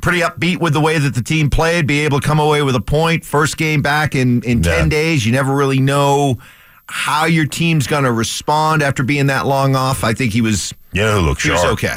pretty 0.03 0.21
upbeat 0.21 0.59
with 0.61 0.73
the 0.75 0.81
way 0.81 0.99
that 0.99 1.15
the 1.15 1.23
team 1.23 1.51
played, 1.51 1.87
be 1.87 2.01
able 2.01 2.21
to 2.21 2.27
come 2.27 2.39
away 2.39 2.63
with 2.63 2.75
a 2.77 2.81
point. 2.81 3.25
First 3.25 3.57
game 3.57 3.83
back 3.83 4.15
in 4.15 4.43
in 4.43 4.63
10 4.63 4.89
days. 4.89 5.25
You 5.27 5.33
never 5.33 5.55
really 5.55 5.81
know 5.81 6.39
how 6.87 7.27
your 7.27 7.47
team's 7.47 7.87
going 7.87 8.05
to 8.05 8.13
respond 8.13 8.83
after 8.83 9.03
being 9.03 9.27
that 9.27 9.47
long 9.47 9.77
off. 9.77 10.05
I 10.05 10.15
think 10.15 10.33
he 10.33 10.41
was 10.41 10.73
Yeah, 10.93 11.13
who 11.15 11.21
looked 11.21 11.43
he 11.43 11.51
was 11.51 11.61
sharp? 11.61 11.73
okay. 11.75 11.97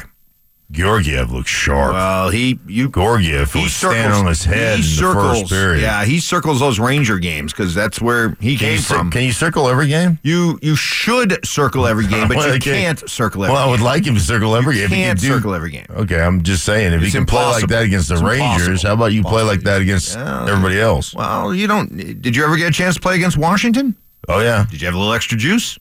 Georgiev 0.72 1.32
looks 1.32 1.50
sharp. 1.50 1.94
Well, 1.94 2.30
he 2.30 2.60
you 2.66 2.88
Georgiev 2.90 3.52
he 3.52 3.64
was 3.64 3.74
standing 3.74 4.12
on 4.18 4.26
his 4.26 4.46
head 4.46 4.80
he 4.80 4.84
in 4.86 4.88
circles, 4.98 5.34
the 5.34 5.40
first 5.42 5.52
period. 5.52 5.82
Yeah, 5.82 6.06
he 6.06 6.20
circles 6.20 6.60
those 6.62 6.80
Ranger 6.80 7.20
games 7.20 7.52
because 7.52 7.76
that's 7.76 8.00
where 8.02 8.38
he 8.40 8.56
Can 8.56 8.60
came 8.68 8.76
you, 8.78 8.82
from. 8.82 9.12
can 9.12 9.24
you 9.24 9.34
circle 9.34 9.68
every 9.68 9.88
game? 9.88 10.20
you 10.24 10.58
you 10.62 10.76
should 10.78 11.46
circle 11.46 11.86
every 11.88 12.08
game, 12.08 12.28
but 12.30 12.38
Well, 12.38 12.54
you 12.54 12.60
can't 12.60 12.98
circle 13.10 13.44
every 13.44 13.54
Well, 13.54 13.68
I 13.68 13.70
would 13.70 13.78
game. 13.78 13.86
like 13.86 14.06
him 14.06 14.16
to 14.16 14.22
circle 14.22 14.56
every 14.56 14.76
game. 14.76 14.86
If 14.86 14.90
he 14.92 14.96
can't 14.98 15.20
can 15.20 15.28
do- 15.30 15.36
circle 15.36 15.54
every 15.54 15.72
game. 15.72 15.86
Okay, 15.90 16.22
I'm 16.22 16.42
just 16.42 16.64
saying, 16.64 16.94
if 16.94 17.02
It's 17.02 17.12
he 17.12 17.18
can 17.20 17.26
play 17.26 17.44
like 17.46 17.68
that 17.68 17.84
against 17.84 18.08
the 18.08 18.16
It's 18.16 18.24
Rangers, 18.24 18.68
impossible. 18.68 18.88
how 18.88 18.94
about 18.94 19.14
you 19.14 19.24
play 19.24 19.44
like 19.44 19.62
that 19.62 19.82
against 19.82 20.16
Yeah. 20.16 20.48
everybody 20.48 20.80
else? 20.80 21.14
Well, 21.14 21.54
you 21.54 21.68
don't. 21.68 22.22
Did 22.22 22.36
you 22.36 22.46
ever 22.46 22.56
get 22.56 22.70
a 22.70 22.72
chance 22.72 22.96
to 22.96 23.02
play 23.02 23.16
against 23.16 23.38
Washington? 23.38 23.96
Oh 24.30 24.40
yeah. 24.40 24.66
Did 24.72 24.82
you 24.82 24.86
have 24.86 24.96
a 24.96 24.98
little 24.98 25.14
extra 25.14 25.38
juice? 25.38 25.78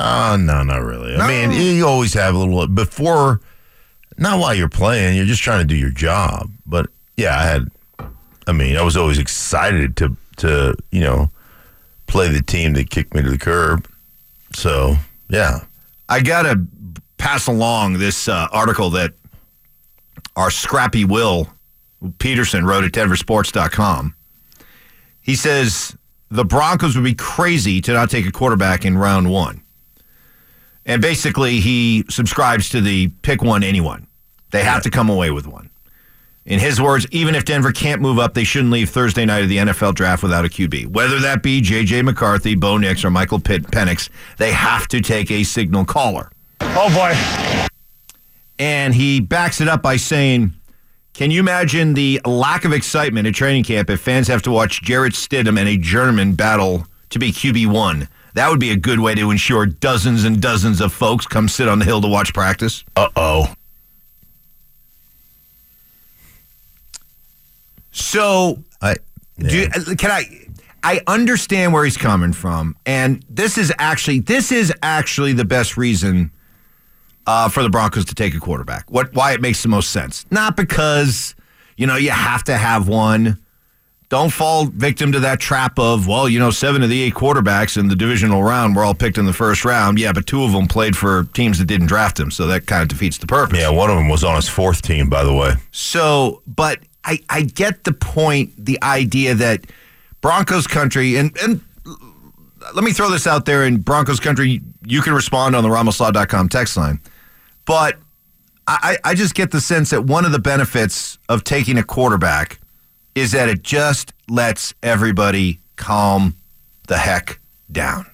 Oh 0.00 0.36
no, 0.38 0.62
not 0.62 0.82
really. 0.82 1.16
No. 1.16 1.24
I 1.24 1.46
mean, 1.46 1.52
you 1.76 1.86
always 1.86 2.14
have 2.14 2.34
a 2.34 2.38
little 2.38 2.66
before, 2.68 3.40
not 4.18 4.38
while 4.38 4.54
you're 4.54 4.68
playing. 4.68 5.16
You're 5.16 5.26
just 5.26 5.42
trying 5.42 5.60
to 5.60 5.64
do 5.66 5.76
your 5.76 5.90
job. 5.90 6.50
But 6.66 6.88
yeah, 7.16 7.38
I 7.38 7.44
had. 7.44 7.70
I 8.46 8.52
mean, 8.52 8.76
I 8.76 8.82
was 8.82 8.96
always 8.96 9.18
excited 9.18 9.96
to 9.98 10.16
to 10.38 10.74
you 10.90 11.00
know 11.00 11.30
play 12.06 12.28
the 12.28 12.42
team 12.42 12.72
that 12.74 12.90
kicked 12.90 13.14
me 13.14 13.22
to 13.22 13.30
the 13.30 13.38
curb. 13.38 13.88
So 14.52 14.96
yeah, 15.28 15.60
I 16.08 16.20
gotta 16.20 16.64
pass 17.18 17.46
along 17.46 17.94
this 17.94 18.28
uh, 18.28 18.48
article 18.52 18.90
that 18.90 19.12
our 20.36 20.50
scrappy 20.50 21.04
Will 21.04 21.48
Peterson 22.18 22.64
wrote 22.64 22.84
at 22.84 22.92
DenverSports.com. 22.92 24.14
He 25.20 25.34
says 25.34 25.96
the 26.30 26.44
Broncos 26.44 26.94
would 26.94 27.04
be 27.04 27.14
crazy 27.14 27.80
to 27.82 27.92
not 27.92 28.10
take 28.10 28.26
a 28.26 28.32
quarterback 28.32 28.84
in 28.84 28.96
round 28.96 29.30
one. 29.30 29.62
And 30.88 31.02
basically, 31.02 31.60
he 31.60 32.04
subscribes 32.08 32.70
to 32.70 32.80
the 32.80 33.08
pick 33.22 33.42
one 33.42 33.62
anyone. 33.62 34.08
They 34.50 34.64
have 34.64 34.82
to 34.84 34.90
come 34.90 35.10
away 35.10 35.30
with 35.30 35.46
one. 35.46 35.68
In 36.46 36.58
his 36.58 36.80
words, 36.80 37.06
even 37.10 37.34
if 37.34 37.44
Denver 37.44 37.72
can't 37.72 38.00
move 38.00 38.18
up, 38.18 38.32
they 38.32 38.42
shouldn't 38.42 38.72
leave 38.72 38.88
Thursday 38.88 39.26
night 39.26 39.42
of 39.42 39.50
the 39.50 39.58
NFL 39.58 39.94
draft 39.94 40.22
without 40.22 40.46
a 40.46 40.48
QB. 40.48 40.86
Whether 40.86 41.18
that 41.20 41.42
be 41.42 41.60
J.J. 41.60 42.00
McCarthy, 42.00 42.54
Bo 42.54 42.78
Nix, 42.78 43.04
or 43.04 43.10
Michael 43.10 43.38
Pitt 43.38 43.64
Penix, 43.64 44.08
they 44.38 44.50
have 44.52 44.88
to 44.88 45.02
take 45.02 45.30
a 45.30 45.42
signal 45.42 45.84
caller. 45.84 46.32
Oh 46.62 46.88
boy. 46.94 47.68
And 48.58 48.94
he 48.94 49.20
backs 49.20 49.60
it 49.60 49.68
up 49.68 49.82
by 49.82 49.96
saying, 49.96 50.54
Can 51.12 51.30
you 51.30 51.40
imagine 51.40 51.92
the 51.92 52.22
lack 52.24 52.64
of 52.64 52.72
excitement 52.72 53.26
at 53.26 53.34
training 53.34 53.64
camp 53.64 53.90
if 53.90 54.00
fans 54.00 54.26
have 54.28 54.40
to 54.42 54.50
watch 54.50 54.80
Jarrett 54.80 55.12
Stidham 55.12 55.58
and 55.58 55.68
a 55.68 55.76
German 55.76 56.32
battle 56.34 56.86
to 57.10 57.18
be 57.18 57.30
QB1? 57.30 58.08
That 58.34 58.50
would 58.50 58.60
be 58.60 58.70
a 58.70 58.76
good 58.76 59.00
way 59.00 59.14
to 59.14 59.30
ensure 59.30 59.66
dozens 59.66 60.24
and 60.24 60.40
dozens 60.40 60.80
of 60.80 60.92
folks 60.92 61.26
come 61.26 61.48
sit 61.48 61.68
on 61.68 61.78
the 61.78 61.84
hill 61.84 62.00
to 62.00 62.08
watch 62.08 62.32
practice. 62.34 62.84
uh 62.96 63.08
oh. 63.16 63.54
So 67.90 68.62
I 68.80 68.96
Do 69.38 69.56
you, 69.56 69.68
can 69.96 70.10
I? 70.10 70.24
I 70.84 71.00
understand 71.08 71.72
where 71.72 71.84
he's 71.84 71.96
coming 71.96 72.32
from, 72.32 72.76
and 72.86 73.24
this 73.28 73.58
is 73.58 73.72
actually 73.78 74.20
this 74.20 74.52
is 74.52 74.72
actually 74.82 75.32
the 75.32 75.44
best 75.44 75.76
reason 75.76 76.30
uh, 77.26 77.48
for 77.48 77.62
the 77.62 77.68
Broncos 77.70 78.04
to 78.06 78.14
take 78.14 78.34
a 78.34 78.40
quarterback. 78.40 78.90
What? 78.90 79.12
Why 79.14 79.32
it 79.32 79.40
makes 79.40 79.62
the 79.62 79.68
most 79.68 79.90
sense? 79.90 80.24
Not 80.30 80.56
because 80.56 81.34
you 81.76 81.86
know 81.86 81.96
you 81.96 82.10
have 82.10 82.44
to 82.44 82.56
have 82.56 82.86
one. 82.86 83.38
Don't 84.08 84.32
fall 84.32 84.64
victim 84.64 85.12
to 85.12 85.20
that 85.20 85.38
trap 85.38 85.78
of 85.78 86.08
well, 86.08 86.28
you 86.28 86.38
know, 86.38 86.50
seven 86.50 86.82
of 86.82 86.88
the 86.88 87.02
eight 87.02 87.14
quarterbacks 87.14 87.76
in 87.76 87.88
the 87.88 87.96
divisional 87.96 88.42
round 88.42 88.74
were 88.74 88.82
all 88.82 88.94
picked 88.94 89.18
in 89.18 89.26
the 89.26 89.34
first 89.34 89.66
round. 89.66 89.98
Yeah, 89.98 90.12
but 90.12 90.26
two 90.26 90.44
of 90.44 90.52
them 90.52 90.66
played 90.66 90.96
for 90.96 91.24
teams 91.34 91.58
that 91.58 91.66
didn't 91.66 91.88
draft 91.88 92.18
him, 92.18 92.30
so 92.30 92.46
that 92.46 92.66
kind 92.66 92.80
of 92.80 92.88
defeats 92.88 93.18
the 93.18 93.26
purpose. 93.26 93.58
yeah, 93.58 93.68
one 93.68 93.90
of 93.90 93.96
them 93.96 94.08
was 94.08 94.24
on 94.24 94.36
his 94.36 94.48
fourth 94.48 94.80
team, 94.80 95.10
by 95.10 95.24
the 95.24 95.34
way. 95.34 95.52
So, 95.72 96.42
but 96.46 96.80
I, 97.04 97.18
I 97.28 97.42
get 97.42 97.84
the 97.84 97.92
point, 97.92 98.52
the 98.56 98.82
idea 98.82 99.34
that 99.34 99.66
Broncos 100.22 100.66
country, 100.66 101.16
and, 101.16 101.36
and 101.42 101.60
let 102.74 102.84
me 102.84 102.92
throw 102.92 103.10
this 103.10 103.26
out 103.26 103.44
there 103.44 103.64
in 103.64 103.78
Broncos 103.78 104.20
country, 104.20 104.60
you 104.86 105.02
can 105.02 105.12
respond 105.12 105.54
on 105.54 105.62
the 105.62 105.68
ramoslaw.com 105.68 106.48
text 106.48 106.76
line. 106.76 107.00
But 107.66 107.98
I, 108.66 108.98
I 109.04 109.14
just 109.14 109.34
get 109.34 109.50
the 109.50 109.60
sense 109.60 109.90
that 109.90 110.04
one 110.04 110.24
of 110.24 110.32
the 110.32 110.38
benefits 110.38 111.18
of 111.28 111.44
taking 111.44 111.78
a 111.78 111.82
quarterback 111.82 112.60
is 113.18 113.32
that 113.32 113.48
it 113.48 113.62
just 113.62 114.12
lets 114.28 114.74
everybody 114.82 115.60
calm 115.76 116.34
the 116.86 116.98
heck 116.98 117.40
down. 117.70 118.06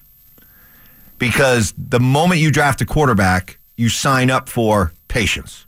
Because 1.17 1.73
the 1.77 1.99
moment 1.99 2.41
you 2.41 2.51
draft 2.51 2.81
a 2.81 2.85
quarterback, 2.85 3.57
you 3.77 3.89
sign 3.89 4.29
up 4.29 4.49
for 4.49 4.91
patience 5.07 5.65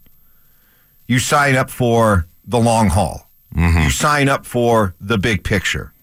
you 1.08 1.20
sign 1.20 1.56
up 1.56 1.70
for 1.70 2.27
the 2.46 2.60
long 2.60 2.89
haul. 2.89 3.29
Mm-hmm. 3.56 3.79
You 3.79 3.89
sign 3.89 4.29
up 4.29 4.46
for 4.46 4.94
the 5.00 5.17
big 5.17 5.44
picture. 5.44 5.94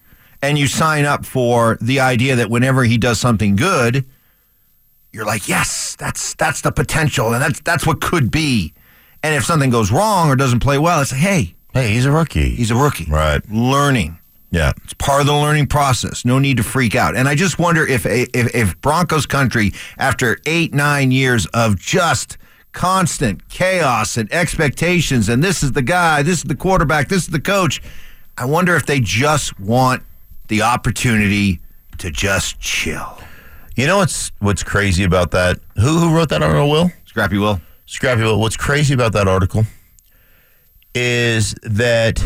And 0.41 0.57
you 0.57 0.67
sign 0.67 1.05
up 1.05 1.25
for 1.25 1.77
the 1.79 1.99
idea 1.99 2.35
that 2.35 2.49
whenever 2.49 2.83
he 2.83 2.97
does 2.97 3.19
something 3.19 3.55
good, 3.55 4.05
you're 5.11 5.25
like, 5.25 5.47
yes, 5.47 5.95
that's 5.97 6.35
that's 6.35 6.61
the 6.61 6.71
potential 6.71 7.33
and 7.33 7.41
that's 7.41 7.61
that's 7.61 7.87
what 7.87 8.01
could 8.01 8.29
be. 8.29 8.73
And 9.23 9.33
if 9.33 9.45
something 9.45 9.69
goes 9.69 9.91
wrong 9.91 10.29
or 10.29 10.35
doesn't 10.35 10.59
play 10.59 10.77
well, 10.77 11.01
it's 11.01 11.11
like, 11.11 11.21
hey, 11.21 11.54
Hey, 11.75 11.89
he's 11.89 12.05
a 12.05 12.11
rookie. 12.11 12.51
he's 12.55 12.71
a 12.71 12.75
rookie. 12.75 13.03
Right. 13.03 13.41
Learning. 13.51 14.17
yeah. 14.49 14.71
It's 14.85 14.93
part 14.93 15.19
of 15.19 15.27
the 15.27 15.33
learning 15.33 15.67
process. 15.67 16.23
No 16.23 16.39
need 16.39 16.55
to 16.55 16.63
freak 16.63 16.95
out. 16.95 17.17
And 17.17 17.27
I 17.27 17.35
just 17.35 17.59
wonder 17.59 17.85
if 17.85 18.05
if, 18.05 18.55
if 18.55 18.79
Broncos 18.79 19.25
country, 19.25 19.73
after 19.97 20.37
eight 20.45 20.73
nine 20.73 21.11
years 21.11 21.45
of 21.47 21.77
just 21.77 22.37
constant 22.71 23.49
chaos 23.49 24.15
and 24.15 24.31
expectations, 24.31 25.27
and 25.27 25.43
this 25.43 25.63
is 25.63 25.73
the 25.73 25.81
guy, 25.81 26.23
this 26.23 26.37
is 26.37 26.43
the 26.45 26.55
quarterback, 26.55 27.09
this 27.09 27.23
is 27.23 27.29
the 27.29 27.41
coach, 27.41 27.81
I 28.37 28.45
wonder 28.45 28.77
if 28.77 28.85
they 28.85 29.01
just 29.01 29.59
want 29.59 30.01
the 30.47 30.61
opportunity 30.61 31.59
to 31.97 32.09
just 32.09 32.57
chill. 32.61 33.17
You 33.75 33.85
know 33.87 33.97
what's 33.97 34.31
what's 34.39 34.63
crazy 34.63 35.03
about 35.03 35.31
that? 35.31 35.59
Who 35.75 35.99
who 35.99 36.15
wrote 36.15 36.29
that 36.29 36.41
article? 36.41 36.71
Will 36.71 36.91
Scrappy 37.03 37.37
Will. 37.37 37.59
Scrappy 37.85 38.21
Will. 38.21 38.39
What's 38.39 38.55
crazy 38.55 38.93
about 38.93 39.11
that 39.11 39.27
article 39.27 39.65
is 40.95 41.53
that 41.63 42.23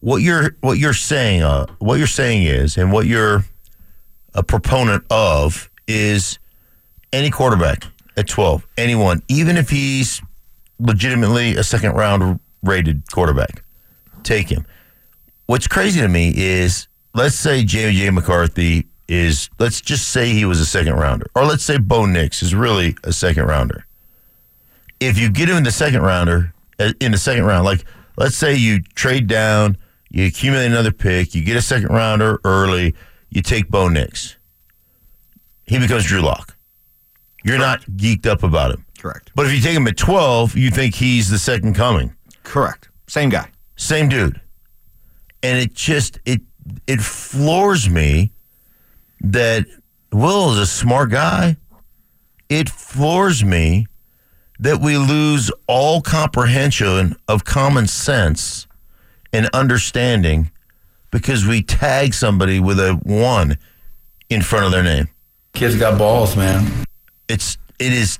what 0.00 0.22
you're 0.22 0.56
what 0.60 0.78
you're 0.78 0.94
saying 0.94 1.42
uh, 1.42 1.66
what 1.78 1.98
you're 1.98 2.06
saying 2.06 2.42
is, 2.42 2.76
and 2.76 2.90
what 2.90 3.06
you're 3.06 3.44
a 4.34 4.42
proponent 4.42 5.04
of 5.10 5.70
is 5.86 6.38
any 7.12 7.30
quarterback 7.30 7.84
at 8.16 8.28
12, 8.28 8.66
anyone, 8.76 9.22
even 9.28 9.56
if 9.56 9.70
he's 9.70 10.22
legitimately 10.78 11.56
a 11.56 11.64
second 11.64 11.92
round 11.92 12.40
rated 12.62 13.02
quarterback, 13.12 13.62
take 14.22 14.48
him. 14.48 14.64
What's 15.46 15.66
crazy 15.66 16.00
to 16.00 16.08
me 16.08 16.32
is 16.36 16.86
let's 17.14 17.34
say 17.34 17.64
J.J. 17.64 18.10
McCarthy 18.10 18.86
is, 19.08 19.50
let's 19.58 19.80
just 19.80 20.10
say 20.10 20.32
he 20.32 20.44
was 20.44 20.60
a 20.60 20.66
second 20.66 20.94
rounder, 20.94 21.26
or 21.34 21.44
let's 21.44 21.64
say 21.64 21.78
Bo 21.78 22.06
Nix 22.06 22.42
is 22.42 22.54
really 22.54 22.94
a 23.02 23.12
second 23.12 23.46
rounder. 23.46 23.84
If 25.00 25.18
you 25.18 25.30
get 25.30 25.48
him 25.48 25.56
in 25.56 25.64
the 25.64 25.72
second 25.72 26.02
rounder, 26.02 26.54
Uh, 26.80 26.92
in 26.98 27.12
the 27.12 27.18
second 27.18 27.44
round, 27.44 27.64
like 27.64 27.84
let's 28.16 28.36
say 28.36 28.54
you 28.54 28.80
trade 28.80 29.26
down, 29.26 29.76
you 30.08 30.26
accumulate 30.26 30.66
another 30.66 30.90
pick, 30.90 31.34
you 31.34 31.44
get 31.44 31.56
a 31.56 31.62
second 31.62 31.88
rounder 31.88 32.40
early, 32.42 32.94
you 33.28 33.42
take 33.42 33.68
Bo 33.68 33.88
Nix. 33.88 34.36
He 35.64 35.78
becomes 35.78 36.04
Drew 36.06 36.22
Lock. 36.22 36.56
You're 37.44 37.58
not 37.58 37.82
geeked 37.82 38.26
up 38.26 38.42
about 38.42 38.72
him. 38.72 38.86
Correct. 38.98 39.30
But 39.34 39.46
if 39.46 39.52
you 39.52 39.60
take 39.60 39.76
him 39.76 39.86
at 39.86 39.96
12, 39.96 40.56
you 40.56 40.70
think 40.70 40.94
he's 40.94 41.30
the 41.30 41.38
second 41.38 41.74
coming. 41.74 42.14
Correct. 42.42 42.88
Same 43.08 43.28
guy. 43.28 43.50
Same 43.76 44.08
dude. 44.08 44.40
And 45.42 45.58
it 45.58 45.74
just 45.74 46.18
it 46.24 46.40
it 46.86 47.00
floors 47.00 47.88
me 47.88 48.32
that 49.20 49.66
Will 50.12 50.52
is 50.52 50.58
a 50.58 50.66
smart 50.66 51.10
guy. 51.10 51.56
It 52.48 52.68
floors 52.68 53.44
me 53.44 53.86
that 54.60 54.78
we 54.78 54.98
lose 54.98 55.50
all 55.66 56.02
comprehension 56.02 57.16
of 57.26 57.44
common 57.44 57.86
sense 57.86 58.66
and 59.32 59.48
understanding 59.54 60.50
because 61.10 61.46
we 61.46 61.62
tag 61.62 62.12
somebody 62.12 62.60
with 62.60 62.78
a 62.78 62.92
one 63.02 63.56
in 64.28 64.42
front 64.42 64.66
of 64.66 64.70
their 64.70 64.82
name. 64.82 65.08
Kids 65.54 65.76
got 65.76 65.98
balls, 65.98 66.36
man. 66.36 66.84
It's 67.28 67.56
it 67.78 67.92
is 67.92 68.18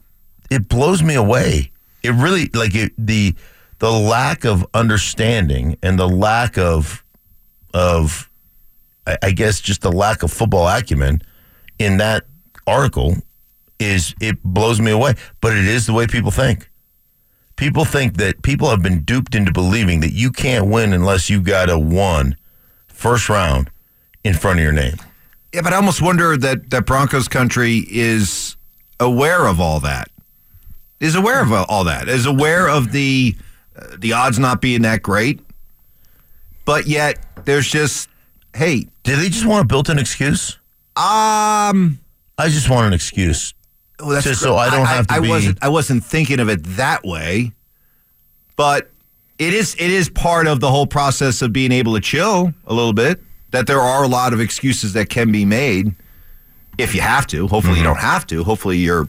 it 0.50 0.66
blows 0.66 1.02
me 1.02 1.14
away. 1.14 1.70
It 2.02 2.10
really 2.12 2.48
like 2.54 2.74
it, 2.74 2.92
the 2.96 3.34
the 3.78 3.90
lack 3.90 4.44
of 4.44 4.66
understanding 4.72 5.76
and 5.82 5.98
the 5.98 6.08
lack 6.08 6.56
of 6.56 7.04
of 7.74 8.30
I, 9.06 9.18
I 9.22 9.30
guess 9.32 9.60
just 9.60 9.82
the 9.82 9.92
lack 9.92 10.22
of 10.22 10.32
football 10.32 10.66
acumen 10.66 11.20
in 11.78 11.98
that 11.98 12.24
article 12.66 13.16
is 13.80 14.14
it 14.20 14.42
blows 14.44 14.80
me 14.80 14.90
away. 14.90 15.14
But 15.40 15.56
it 15.56 15.66
is 15.66 15.86
the 15.86 15.92
way 15.92 16.06
people 16.06 16.30
think. 16.30 16.68
People 17.56 17.84
think 17.84 18.16
that 18.16 18.42
people 18.42 18.70
have 18.70 18.82
been 18.82 19.02
duped 19.02 19.34
into 19.34 19.52
believing 19.52 20.00
that 20.00 20.12
you 20.12 20.30
can't 20.30 20.66
win 20.68 20.92
unless 20.92 21.28
you 21.28 21.42
got 21.42 21.68
a 21.68 21.78
one 21.78 22.36
first 22.86 23.28
round 23.28 23.70
in 24.24 24.34
front 24.34 24.58
of 24.58 24.62
your 24.62 24.72
name. 24.72 24.96
Yeah, 25.52 25.62
but 25.62 25.72
I 25.72 25.76
almost 25.76 26.00
wonder 26.00 26.36
that 26.36 26.70
that 26.70 26.86
Broncos 26.86 27.28
country 27.28 27.84
is 27.90 28.56
aware 28.98 29.46
of 29.46 29.60
all 29.60 29.80
that. 29.80 30.08
Is 31.00 31.14
aware 31.14 31.42
of 31.42 31.50
all 31.52 31.84
that. 31.84 32.08
Is 32.08 32.26
aware 32.26 32.68
of 32.68 32.92
the 32.92 33.34
uh, 33.76 33.96
the 33.98 34.12
odds 34.12 34.38
not 34.38 34.60
being 34.60 34.82
that 34.82 35.02
great. 35.02 35.40
But 36.64 36.86
yet 36.86 37.44
there's 37.46 37.66
just 37.68 38.08
hey, 38.54 38.86
Do 39.04 39.16
they 39.16 39.28
just 39.28 39.46
want 39.46 39.64
a 39.64 39.66
built-in 39.66 39.98
excuse? 39.98 40.56
um 40.96 41.98
I 42.38 42.48
just 42.48 42.68
want 42.70 42.86
an 42.86 42.92
excuse. 42.92 43.54
Well, 44.00 44.10
that's 44.10 44.24
Just 44.26 44.40
so 44.42 44.56
I 44.56 44.70
don't 44.70 44.86
have 44.86 45.06
to 45.08 45.14
I 45.14 45.20
be- 45.20 45.28
wasn't 45.28 45.58
I 45.62 45.68
wasn't 45.68 46.04
thinking 46.04 46.40
of 46.40 46.48
it 46.48 46.62
that 46.76 47.04
way. 47.04 47.52
But 48.56 48.90
it 49.38 49.54
is 49.54 49.74
it 49.78 49.90
is 49.90 50.08
part 50.08 50.46
of 50.46 50.60
the 50.60 50.70
whole 50.70 50.86
process 50.86 51.40
of 51.42 51.52
being 51.52 51.72
able 51.72 51.94
to 51.94 52.00
chill 52.00 52.52
a 52.66 52.74
little 52.74 52.92
bit. 52.92 53.20
That 53.52 53.66
there 53.66 53.80
are 53.80 54.04
a 54.04 54.08
lot 54.08 54.32
of 54.32 54.40
excuses 54.40 54.92
that 54.92 55.08
can 55.08 55.32
be 55.32 55.44
made 55.44 55.94
if 56.78 56.94
you 56.94 57.00
have 57.00 57.26
to. 57.28 57.48
Hopefully 57.48 57.74
Mm-hmm. 57.74 57.78
you 57.82 57.84
don't 57.84 57.98
have 57.98 58.26
to. 58.28 58.44
Hopefully 58.44 58.78
you're 58.78 59.08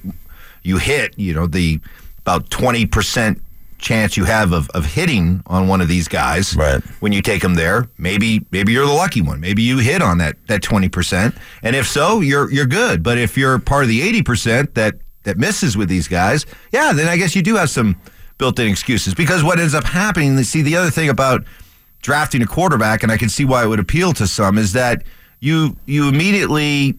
you 0.64 0.78
hit, 0.78 1.18
you 1.18 1.34
know, 1.34 1.48
the 1.48 1.80
about 2.20 2.50
twenty 2.50 2.86
percent 2.86 3.42
chance 3.82 4.16
you 4.16 4.24
have 4.26 4.54
of, 4.54 4.70
of 4.70 4.86
hitting 4.86 5.42
on 5.48 5.68
one 5.68 5.82
of 5.82 5.88
these 5.88 6.08
guys 6.08 6.56
Right. 6.56 6.82
when 7.02 7.12
you 7.12 7.22
take 7.22 7.42
them 7.42 7.56
there. 7.56 7.88
Maybe 7.98 8.46
maybe 8.52 8.72
you're 8.72 8.86
the 8.86 8.94
lucky 8.94 9.22
one. 9.22 9.40
Maybe 9.42 9.64
you 9.64 9.80
hit 9.80 10.02
on 10.02 10.20
that 10.20 10.36
that 10.48 10.62
twenty 10.62 10.88
percent. 10.88 11.36
And 11.64 11.76
if 11.76 11.88
so, 11.88 12.22
you're 12.22 12.50
you're 12.52 12.66
good. 12.68 13.04
But 13.04 13.18
if 13.18 13.38
you're 13.38 13.60
part 13.60 13.84
of 13.84 13.90
the 13.90 14.02
eighty 14.02 14.22
percent 14.22 14.76
that 14.76 14.96
that 15.24 15.38
misses 15.38 15.76
with 15.76 15.90
these 15.90 16.08
guys, 16.08 16.46
yeah, 16.72 16.94
then 16.94 17.08
I 17.08 17.18
guess 17.18 17.36
you 17.36 17.42
do 17.42 17.56
have 17.56 17.70
some 17.70 17.96
built-in 18.38 18.68
excuses. 18.68 19.14
Because 19.14 19.44
what 19.44 19.60
ends 19.60 19.76
up 19.76 19.84
happening, 19.84 20.42
see 20.44 20.62
the 20.64 20.76
other 20.78 20.90
thing 20.90 21.10
about 21.10 21.44
drafting 22.02 22.42
a 22.42 22.48
quarterback, 22.48 23.04
and 23.04 23.12
I 23.12 23.18
can 23.18 23.30
see 23.30 23.46
why 23.46 23.64
it 23.64 23.68
would 23.68 23.80
appeal 23.80 24.14
to 24.14 24.26
some, 24.26 24.58
is 24.58 24.74
that 24.74 25.04
you 25.40 25.76
you 25.86 26.08
immediately 26.08 26.98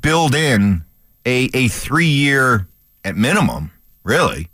build 0.00 0.34
in 0.34 0.84
a 1.24 1.48
a 1.54 1.68
three 1.68 2.06
year 2.06 2.68
at 3.04 3.16
minimum, 3.16 3.70
really, 4.04 4.48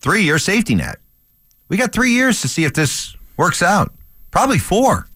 three 0.00 0.22
year 0.22 0.38
safety 0.38 0.74
net. 0.74 0.98
We 1.68 1.76
got 1.76 1.92
three 1.92 2.12
years 2.12 2.40
to 2.42 2.48
see 2.48 2.64
if 2.64 2.72
this 2.72 3.16
works 3.36 3.62
out. 3.62 3.92
Probably 4.30 4.58
four. 4.58 5.06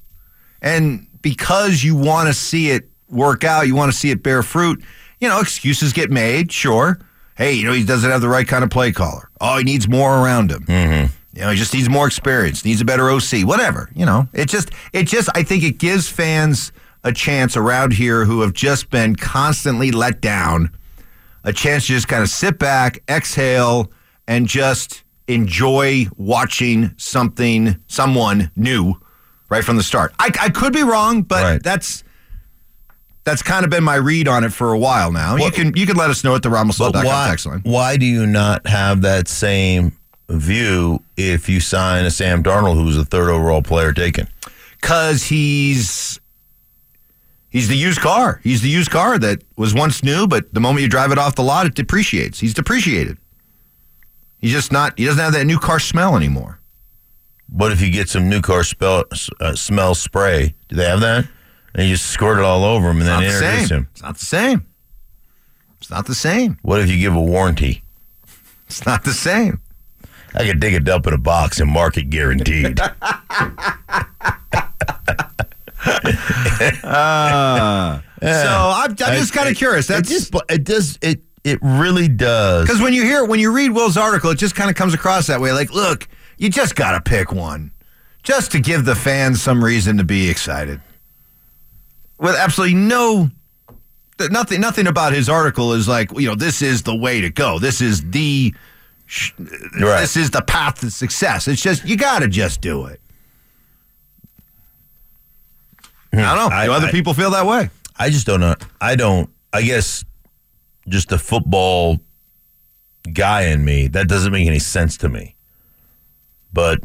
And 0.60 1.06
because 1.22 1.82
you 1.82 1.96
want 1.96 2.28
to 2.28 2.34
see 2.34 2.70
it 2.70 2.88
work 3.08 3.44
out, 3.44 3.66
you 3.66 3.74
want 3.74 3.92
to 3.92 3.98
see 3.98 4.10
it 4.10 4.22
bear 4.22 4.42
fruit, 4.42 4.82
you 5.20 5.28
know, 5.28 5.40
excuses 5.40 5.92
get 5.92 6.10
made, 6.10 6.50
sure. 6.52 6.98
Hey, 7.36 7.52
you 7.54 7.64
know, 7.64 7.72
he 7.72 7.84
doesn't 7.84 8.10
have 8.10 8.20
the 8.20 8.28
right 8.28 8.46
kind 8.46 8.64
of 8.64 8.70
play 8.70 8.92
caller. 8.92 9.30
Oh, 9.40 9.58
he 9.58 9.64
needs 9.64 9.88
more 9.88 10.18
around 10.18 10.50
him. 10.50 10.64
Mm-hmm. 10.64 11.12
You 11.34 11.42
know, 11.42 11.50
he 11.50 11.56
just 11.56 11.72
needs 11.72 11.88
more 11.88 12.06
experience, 12.06 12.64
needs 12.64 12.80
a 12.80 12.84
better 12.84 13.08
OC, 13.10 13.44
whatever. 13.44 13.90
You 13.94 14.04
know, 14.04 14.28
it 14.34 14.48
just, 14.48 14.70
it 14.92 15.04
just, 15.04 15.30
I 15.34 15.42
think 15.42 15.62
it 15.64 15.78
gives 15.78 16.08
fans 16.08 16.72
a 17.04 17.12
chance 17.12 17.56
around 17.56 17.94
here 17.94 18.24
who 18.24 18.42
have 18.42 18.52
just 18.52 18.90
been 18.90 19.16
constantly 19.16 19.90
let 19.90 20.20
down, 20.20 20.70
a 21.44 21.52
chance 21.52 21.86
to 21.86 21.94
just 21.94 22.06
kind 22.06 22.22
of 22.22 22.28
sit 22.28 22.58
back, 22.58 23.02
exhale, 23.08 23.90
and 24.28 24.46
just 24.46 25.02
enjoy 25.28 26.06
watching 26.16 26.94
something, 26.96 27.76
someone 27.86 28.50
new 28.56 28.94
right 29.48 29.64
from 29.64 29.76
the 29.76 29.82
start. 29.82 30.12
I, 30.18 30.30
I 30.40 30.48
could 30.50 30.72
be 30.72 30.82
wrong, 30.82 31.22
but 31.22 31.42
Right. 31.42 31.62
that's 31.62 32.04
that's 33.24 33.42
kind 33.42 33.64
of 33.64 33.70
been 33.70 33.84
my 33.84 33.94
read 33.94 34.26
on 34.26 34.42
it 34.42 34.52
for 34.52 34.72
a 34.72 34.78
while 34.78 35.12
now. 35.12 35.36
you 35.36 35.50
can 35.52 35.76
you 35.76 35.86
can 35.86 35.96
let 35.96 36.10
us 36.10 36.24
know 36.24 36.34
at 36.34 36.42
the 36.42 36.50
why, 36.50 37.28
text 37.28 37.46
line. 37.46 37.60
why 37.64 37.96
do 37.96 38.04
you 38.06 38.26
not 38.26 38.66
have 38.66 39.02
that 39.02 39.28
same 39.28 39.96
view 40.28 41.02
if 41.16 41.48
you 41.48 41.60
sign 41.60 42.04
a 42.04 42.10
Sam 42.10 42.42
Darnold 42.42 42.74
who's 42.82 42.96
a 42.98 43.04
third 43.04 43.30
overall 43.30 43.62
player 43.62 43.92
taken? 43.92 44.28
Because 44.80 45.24
he's 45.24 46.18
he's 47.50 47.68
the 47.68 47.76
used 47.76 48.00
car. 48.00 48.40
He's 48.42 48.62
the 48.62 48.68
used 48.68 48.90
car 48.90 49.18
that 49.18 49.42
was 49.56 49.72
once 49.74 50.02
new, 50.02 50.26
but 50.26 50.52
the 50.52 50.60
moment 50.60 50.82
you 50.82 50.88
drive 50.88 51.12
it 51.12 51.18
off 51.18 51.36
the 51.36 51.44
lot, 51.44 51.66
it 51.66 51.74
depreciates. 51.74 52.40
He's 52.40 52.54
depreciated. 52.54 53.18
He's 54.42 54.52
just 54.52 54.72
not. 54.72 54.98
He 54.98 55.04
doesn't 55.04 55.22
have 55.22 55.32
that 55.34 55.46
new 55.46 55.58
car 55.58 55.78
smell 55.78 56.16
anymore. 56.16 56.58
What 57.48 57.70
if 57.70 57.80
you 57.80 57.90
get 57.90 58.08
some 58.08 58.28
new 58.28 58.40
car 58.40 58.64
spell, 58.64 59.04
uh, 59.40 59.54
smell 59.54 59.94
spray? 59.94 60.54
Do 60.68 60.76
they 60.76 60.84
have 60.84 61.00
that? 61.00 61.28
And 61.74 61.86
you 61.86 61.94
just 61.94 62.10
squirt 62.10 62.38
it 62.38 62.44
all 62.44 62.64
over 62.64 62.90
him 62.90 62.98
and 62.98 63.06
then 63.06 63.20
the 63.20 63.26
introduce 63.26 63.68
same. 63.68 63.78
him. 63.78 63.88
It's 63.92 64.02
not 64.02 64.18
the 64.18 64.24
same. 64.26 64.66
It's 65.80 65.90
not 65.90 66.06
the 66.06 66.14
same. 66.14 66.58
What 66.62 66.80
if 66.80 66.90
you 66.90 66.98
give 66.98 67.14
a 67.14 67.20
warranty? 67.20 67.82
It's 68.66 68.84
not 68.84 69.04
the 69.04 69.12
same. 69.12 69.60
I 70.34 70.44
could 70.44 70.60
dig 70.60 70.74
it 70.74 70.88
up 70.88 71.06
in 71.06 71.12
a 71.12 71.18
box 71.18 71.60
and 71.60 71.70
mark 71.70 71.96
it 71.96 72.10
guaranteed. 72.10 72.78
so 72.78 72.88
I'm, 78.22 78.90
I'm 78.90 78.96
just 78.96 79.32
kind 79.32 79.48
of 79.48 79.56
curious. 79.56 79.88
It 79.90 79.94
That's 79.94 80.08
just 80.08 80.34
it 80.48 80.64
does 80.64 80.98
it 81.02 81.20
it 81.44 81.58
really 81.62 82.08
does. 82.08 82.66
Because 82.66 82.80
when 82.80 82.92
you 82.92 83.02
hear 83.02 83.24
when 83.24 83.40
you 83.40 83.52
read 83.52 83.70
Will's 83.70 83.96
article, 83.96 84.30
it 84.30 84.38
just 84.38 84.54
kind 84.54 84.70
of 84.70 84.76
comes 84.76 84.94
across 84.94 85.26
that 85.26 85.40
way. 85.40 85.52
Like, 85.52 85.72
look, 85.72 86.08
you 86.38 86.48
just 86.48 86.74
got 86.76 86.92
to 86.92 87.00
pick 87.00 87.32
one, 87.32 87.72
just 88.22 88.52
to 88.52 88.60
give 88.60 88.84
the 88.84 88.94
fans 88.94 89.42
some 89.42 89.62
reason 89.64 89.96
to 89.98 90.04
be 90.04 90.28
excited. 90.30 90.80
With 92.18 92.36
absolutely 92.36 92.76
no, 92.76 93.30
nothing, 94.30 94.60
nothing 94.60 94.86
about 94.86 95.12
his 95.12 95.28
article 95.28 95.72
is 95.72 95.88
like, 95.88 96.12
you 96.18 96.28
know, 96.28 96.36
this 96.36 96.62
is 96.62 96.82
the 96.82 96.94
way 96.94 97.20
to 97.20 97.30
go. 97.30 97.58
This 97.58 97.80
is 97.80 98.08
the, 98.10 98.54
sh- 99.06 99.32
Right. 99.38 100.00
this 100.00 100.16
is 100.16 100.30
the 100.30 100.42
path 100.42 100.78
to 100.80 100.90
success. 100.92 101.48
It's 101.48 101.60
just 101.60 101.84
you 101.84 101.96
got 101.96 102.20
to 102.20 102.28
just 102.28 102.60
do 102.60 102.86
it. 102.86 103.00
Hmm. 106.12 106.20
I 106.20 106.34
don't 106.36 106.50
know. 106.50 106.56
I- 106.56 106.66
do 106.66 106.72
other 106.72 106.86
I- 106.88 106.90
people 106.92 107.14
feel 107.14 107.30
that 107.30 107.46
way? 107.46 107.70
I 107.96 108.10
just 108.10 108.26
don't 108.26 108.40
know. 108.40 108.54
I 108.80 108.94
don't. 108.96 109.28
I 109.52 109.62
guess 109.62 110.04
just 110.88 111.12
a 111.12 111.18
football 111.18 111.98
guy 113.12 113.42
in 113.42 113.64
me 113.64 113.88
that 113.88 114.08
doesn't 114.08 114.32
make 114.32 114.46
any 114.46 114.58
sense 114.58 114.96
to 114.98 115.08
me. 115.08 115.36
But 116.52 116.80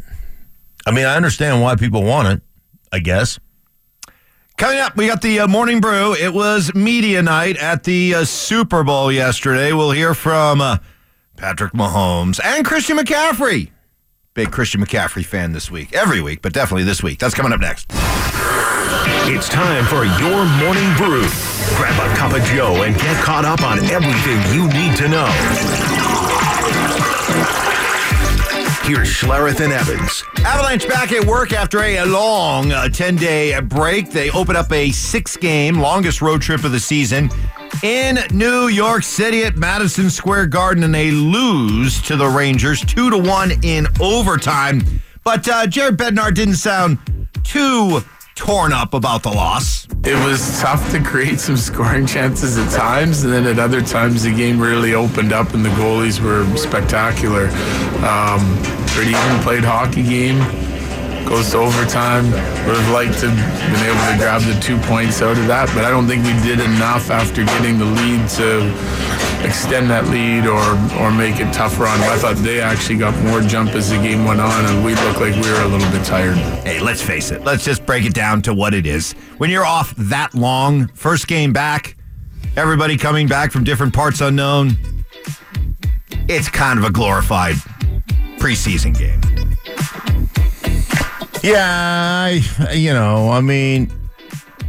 I 0.86 0.92
mean, 0.92 1.06
I 1.06 1.16
understand 1.16 1.62
why 1.62 1.76
people 1.76 2.04
want 2.04 2.28
it. 2.28 2.42
I 2.92 3.00
guess. 3.00 3.40
Coming 4.58 4.80
up, 4.80 4.96
we 4.98 5.06
got 5.06 5.22
the 5.22 5.42
uh, 5.42 5.48
morning 5.48 5.80
brew. 5.80 6.16
It 6.16 6.34
was 6.34 6.74
media 6.74 7.22
night 7.22 7.58
at 7.58 7.84
the 7.84 8.16
uh, 8.16 8.26
Super 8.26 8.84
Bowl 8.84 9.12
yesterday. 9.12 9.72
We'll 9.72 9.92
hear 9.92 10.16
from 10.16 10.62
uh, 10.62 10.78
Patrick 11.36 11.74
Mahomes 11.74 12.40
and 12.44 12.66
Christian 12.66 12.98
McCaffrey. 12.98 13.70
Big 14.34 14.52
Christian 14.52 14.84
McCaffrey 14.84 15.24
fan 15.24 15.52
this 15.52 15.70
week. 15.70 15.94
Every 15.94 16.22
week, 16.22 16.42
but 16.42 16.54
definitely 16.54 16.86
this 16.86 17.04
week. 17.04 17.20
That's 17.20 17.36
coming 17.36 17.54
up 17.54 17.60
next. 17.60 17.92
It's 19.30 19.50
time 19.50 19.86
for 19.86 20.06
your 20.06 20.46
morning 20.46 20.96
brew. 20.96 21.28
Grab 21.76 22.12
a 22.12 22.15
cup 22.15 22.34
of 22.34 22.43
Joe 22.46 22.84
and 22.84 22.96
get 22.96 23.24
caught 23.24 23.46
up 23.46 23.62
on 23.62 23.80
everything 23.86 24.39
you 24.54 24.67
need 24.70 24.96
to 24.98 25.08
know. 25.08 25.28
Here's 28.88 29.10
Schlereth 29.10 29.60
and 29.60 29.74
Evans. 29.74 30.24
Avalanche 30.46 30.88
back 30.88 31.12
at 31.12 31.26
work 31.26 31.52
after 31.52 31.84
a 31.84 32.06
long 32.06 32.70
10 32.70 33.15
day 33.17 33.60
break. 33.60 34.12
They 34.12 34.32
open 34.32 34.56
up 34.56 34.72
a 34.72 34.91
six 34.91 35.36
game, 35.36 35.80
longest 35.80 36.22
road 36.22 36.41
trip 36.41 36.63
of 36.63 36.72
the 36.72 36.80
season 36.80 37.30
in 37.84 38.20
New 38.32 38.70
York 38.70 39.04
City 39.04 39.43
at 39.43 39.58
Madison 39.58 40.10
Square 40.10 40.48
Garden, 40.48 40.84
and 40.84 40.96
they 40.96 41.12
lose 41.12 42.02
to 42.04 42.15
the 42.15 42.28
Rangers 42.28 42.80
2 42.86 43.10
to 43.10 43.17
1 43.17 43.52
in 43.63 43.88
overtime. 44.00 44.82
But 45.24 45.48
uh, 45.50 45.67
Jared 45.67 45.98
Bednar 45.98 46.34
didn't 46.34 46.56
sound 46.56 46.98
too 47.43 48.02
torn 48.38 48.71
up 48.71 48.93
about 48.93 49.23
the 49.23 49.30
loss. 49.30 49.88
It 50.04 50.15
was 50.23 50.62
tough 50.62 50.91
to 50.91 51.04
create 51.04 51.39
some 51.39 51.58
scoring 51.58 52.06
chances 52.06 52.58
at 52.58 52.71
times, 52.71 53.23
and 53.23 53.34
then 53.34 53.45
at 53.45 53.60
other 53.60 53.82
times 53.82 54.23
the 54.23 54.34
game 54.34 54.60
really 54.60 54.93
opened 54.93 55.34
up 55.34 55.54
and 55.54 55.65
the 55.65 55.69
goalies 55.69 56.21
were 56.21 56.45
spectacular. 56.56 57.47
Um, 58.06 58.39
pretty 58.93 59.12
even 59.12 59.39
played 59.41 59.65
hockey 59.65 60.04
game. 60.04 60.38
Goes 61.28 61.52
to 61.52 61.58
overtime. 61.58 62.23
Would 62.32 62.78
have 62.78 62.93
liked 62.93 63.19
to 63.19 63.28
been 63.28 63.84
able 63.84 64.06
to 64.12 64.17
grab 64.17 64.41
the 64.43 64.58
two 64.62 64.78
points 64.88 65.21
out 65.21 65.38
of 65.38 65.47
that, 65.47 65.67
but 65.76 65.84
I 65.84 65.89
don't 65.89 66.08
think 66.08 66.23
we 66.23 66.32
did 66.47 66.62
enough 66.62 67.10
after 67.10 67.43
getting 67.43 67.80
the 67.80 67.86
lead 67.86 68.30
to 68.39 68.71
extend 69.48 69.90
that 69.90 70.06
lead 70.08 70.46
or 70.46 70.62
or 71.02 71.12
make 71.12 71.40
it 71.40 71.52
tougher 71.54 71.88
on. 71.88 72.00
them. 72.00 72.10
I 72.10 72.18
thought 72.18 72.36
they 72.38 72.60
actually 72.60 72.98
got 72.98 73.18
more 73.24 73.42
jump 73.42 73.72
as 73.72 73.90
the 73.90 73.96
game 73.98 74.26
went 74.26 74.42
on, 74.42 74.66
and 74.66 74.84
we 74.84 74.94
looked 74.96 75.20
like 75.20 75.34
we 75.36 75.50
were 75.50 75.62
a 75.62 75.68
little 75.68 75.90
bit 75.92 76.06
tired. 76.06 76.36
Hey, 76.66 76.80
let's 76.80 77.02
face 77.02 77.32
it. 77.32 77.44
Let's 77.44 77.64
just 77.64 77.86
break 77.86 78.06
it 78.06 78.14
down 78.14 78.42
to 78.44 78.54
what 78.54 78.74
it 78.74 78.86
is. 78.86 79.14
When 79.38 79.50
you're 79.50 79.66
off 79.66 79.96
that 79.96 80.34
long, 80.36 80.88
first 80.90 81.28
game 81.28 81.54
back, 81.54 81.96
everybody 82.56 82.98
coming 82.98 83.28
back 83.28 83.52
from 83.52 83.64
different 83.64 83.94
parts 83.94 84.22
unknown, 84.22 84.78
it's 86.28 86.50
kind 86.50 86.78
of 86.78 86.86
a 86.86 86.92
glorified 86.92 87.56
preseason 88.38 88.98
game. 88.98 89.22
Yeah, 91.44 92.30
I, 92.30 92.74
you 92.74 92.94
know, 92.94 93.30
I 93.30 93.42
mean, 93.42 93.92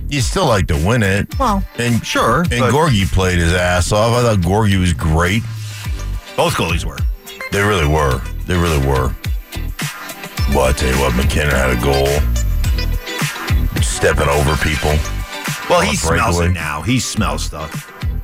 you 0.09 0.21
still 0.21 0.47
like 0.47 0.67
to 0.69 0.75
win 0.77 1.03
it. 1.03 1.39
Well, 1.39 1.63
and 1.77 2.05
sure, 2.05 2.41
And 2.51 2.61
but- 2.61 2.73
Gorgie 2.73 3.11
played 3.13 3.39
his 3.39 3.53
ass 3.53 3.93
off. 3.93 4.13
I 4.17 4.23
thought 4.23 4.39
Gorgie 4.45 4.79
was 4.79 4.93
great. 4.93 5.43
Both 6.37 6.55
goalies 6.55 6.85
were. 6.85 6.99
They 7.53 7.63
really 7.63 7.87
were. 7.87 8.21
They 8.47 8.57
really 8.57 8.85
were. 8.87 9.15
Well, 10.51 10.65
I 10.65 10.73
tell 10.73 10.89
you 10.95 11.01
what, 11.01 11.15
MacKinnon 11.15 11.51
had 11.55 11.71
a 11.71 11.81
goal, 11.83 12.07
stepping 13.83 14.29
over 14.29 14.57
people. 14.57 14.95
Well, 15.69 15.81
he 15.83 15.97
smells 15.97 16.41
it 16.41 16.51
now. 16.51 16.81
He 16.83 16.99
smells 16.99 17.51
the 17.51 17.67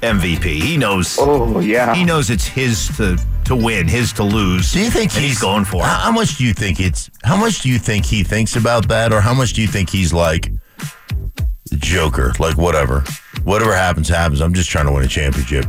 MVP. 0.01 0.44
He 0.44 0.77
knows. 0.77 1.16
Oh 1.20 1.61
yeah. 1.61 1.94
He 1.94 2.05
knows 2.05 2.31
it's 2.31 2.47
his 2.47 2.88
to 2.97 3.18
to 3.44 3.55
win, 3.57 3.87
his 3.88 4.12
to 4.14 4.23
lose. 4.23 4.73
Do 4.73 4.81
you 4.81 4.90
think 4.90 5.14
and 5.14 5.23
he's, 5.25 5.38
going 5.40 5.64
for 5.66 5.83
it? 5.83 5.87
how 5.87 6.11
much 6.11 6.37
do 6.38 6.44
you 6.44 6.55
think 6.55 6.81
it's? 6.81 7.11
How 7.23 7.37
much 7.37 7.61
do 7.61 7.68
you 7.68 7.79
think 7.79 8.07
he 8.07 8.23
thinks 8.23 8.57
about 8.57 8.88
that, 8.88 9.12
or 9.12 9.20
how 9.20 9.35
much 9.35 9.53
do 9.53 9.61
you 9.61 9.68
think 9.68 9.90
he's 9.90 10.12
like 10.14 10.51
the 11.75 11.87
Joker? 11.87 12.33
Like 12.39 12.57
whatever, 12.57 13.01
whatever 13.45 13.75
happens, 13.75 14.09
happens. 14.09 14.41
I'm 14.41 14.55
just 14.55 14.71
trying 14.71 14.87
to 14.87 14.93
win 14.93 15.05
a 15.05 15.09
championship. 15.09 15.67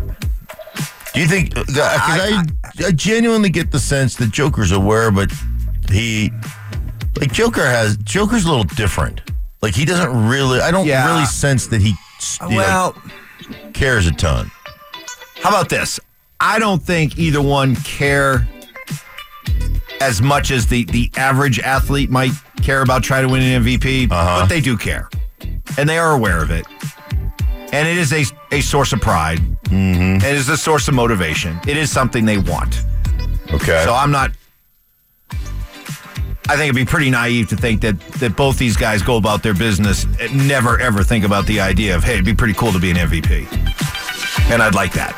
Do 1.14 1.22
you 1.22 1.28
think? 1.28 1.54
Because 1.56 1.78
I, 1.78 2.44
I, 2.86 2.92
genuinely 2.92 3.50
get 3.50 3.72
the 3.72 3.80
sense 3.80 4.16
that 4.18 4.32
Joker's 4.32 4.72
aware, 4.72 5.12
but 5.12 5.32
he, 5.90 6.30
like 7.20 7.32
Joker 7.32 7.66
has 7.66 7.98
Joker's 7.98 8.46
a 8.46 8.50
little 8.50 8.64
different. 8.66 9.22
Like 9.62 9.74
he 9.76 9.86
doesn't 9.86 10.28
really. 10.28 10.60
I 10.60 10.72
don't 10.72 10.86
Yeah. 10.88 11.12
really 11.14 11.26
sense 11.26 11.68
that 11.68 11.82
he 11.82 11.94
you 12.42 12.50
know, 12.50 12.56
Well, 12.58 12.96
cares 13.74 14.08
a 14.08 14.12
ton. 14.12 14.52
how 15.42 15.50
about 15.50 15.70
this? 15.70 16.00
I 16.40 16.60
don't 16.60 16.82
think 16.82 17.18
either 17.18 17.42
one 17.42 17.76
care 17.78 18.48
as 20.02 20.22
much 20.22 20.52
as 20.52 20.68
the 20.68 20.84
the 20.86 21.10
average 21.16 21.60
athlete 21.60 22.10
might 22.10 22.32
care 22.62 22.82
about 22.82 23.04
trying 23.04 23.24
to 23.26 23.30
win 23.32 23.42
an 23.42 23.64
MVP, 23.64 24.12
Uh-huh. 24.12 24.42
but 24.42 24.48
they 24.48 24.60
do 24.60 24.76
care, 24.78 25.10
and 25.78 25.88
they 25.90 25.98
are 25.98 26.12
aware 26.14 26.42
of 26.42 26.52
it. 26.52 26.66
And 27.74 27.88
it 27.88 27.98
is 27.98 28.14
a, 28.14 28.24
a 28.52 28.62
source 28.62 28.94
of 28.94 29.02
pride. 29.02 29.40
Mm-hmm. 29.66 30.26
It 30.26 30.36
is 30.36 30.48
a 30.50 30.58
source 30.58 30.88
of 30.88 30.94
motivation. 30.94 31.60
It 31.68 31.76
is 31.78 31.92
something 31.92 32.26
they 32.26 32.38
want. 32.38 32.84
Okay. 33.52 33.84
So 33.84 33.94
I'm 33.94 34.12
not. 34.12 34.32
I 36.48 36.56
think 36.56 36.66
it'd 36.70 36.76
be 36.76 36.86
pretty 36.86 37.10
naive 37.10 37.50
to 37.50 37.56
think 37.58 37.82
that 37.82 38.00
that 38.20 38.36
both 38.36 38.60
these 38.60 38.78
guys 38.78 39.02
go 39.02 39.18
about 39.18 39.42
their 39.42 39.56
business 39.56 40.06
and 40.22 40.48
never 40.48 40.80
ever 40.80 41.04
think 41.04 41.26
about 41.26 41.48
the 41.48 41.60
idea 41.60 41.96
of 41.96 42.04
hey, 42.04 42.14
it'd 42.14 42.26
be 42.26 42.36
pretty 42.36 42.54
cool 42.54 42.72
to 42.72 42.80
be 42.80 42.92
an 42.92 42.98
MVP, 42.98 43.48
and 44.52 44.62
I'd 44.62 44.76
like 44.76 44.94
that. 44.94 45.16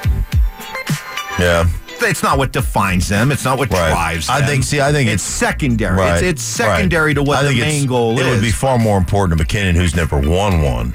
yeah. 1.38 1.68
It's 2.02 2.24
not 2.24 2.38
what 2.38 2.52
defines 2.54 3.08
them. 3.10 3.32
It's 3.32 3.44
not 3.44 3.58
what 3.58 3.72
Right. 3.72 3.90
drives. 3.90 4.28
Them. 4.28 4.38
I 4.38 4.46
think- 4.46 4.64
see, 4.64 4.80
I 4.82 4.92
think 4.92 5.10
it's, 5.10 5.24
it's- 5.24 5.38
secondary. 5.38 5.98
Right. 5.98 6.14
It's, 6.16 6.24
it's 6.24 6.42
secondary 6.44 7.10
right. 7.10 7.16
to 7.16 7.24
what 7.24 7.46
I 7.46 7.50
the 7.50 7.60
main 7.60 7.86
goal 7.88 8.18
it 8.18 8.22
is. 8.22 8.28
It 8.28 8.30
would 8.32 8.42
be 8.42 8.52
far 8.52 8.78
more 8.78 8.98
important 8.98 9.38
to 9.38 9.44
MacKinnon, 9.44 9.76
who's 9.76 9.96
never 9.96 10.18
won 10.18 10.62
one, 10.62 10.94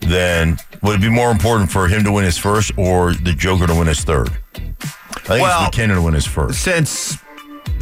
than 0.00 0.58
would 0.82 0.96
it 0.96 1.00
be 1.02 1.08
more 1.08 1.30
important 1.30 1.70
for 1.70 1.88
him 1.88 2.04
to 2.04 2.12
win 2.12 2.24
his 2.24 2.38
first 2.38 2.72
or 2.76 3.14
the 3.14 3.32
Joker 3.32 3.66
to 3.66 3.74
win 3.74 3.86
his 3.88 4.00
third? 4.04 4.30
I 4.54 4.60
think 4.60 5.42
Well- 5.42 5.66
it's 5.66 5.76
MacKinnon 5.76 5.96
to 5.96 6.02
win 6.02 6.14
his 6.14 6.26
first. 6.26 6.60
since 6.62 7.18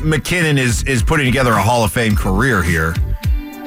MacKinnon 0.03 0.59
is 0.59 0.83
is 0.85 1.03
putting 1.03 1.27
together 1.27 1.53
a 1.53 1.63
Hall 1.63 1.85
of 1.85 1.93
Fame 1.93 2.17
career 2.17 2.63
here, 2.63 2.95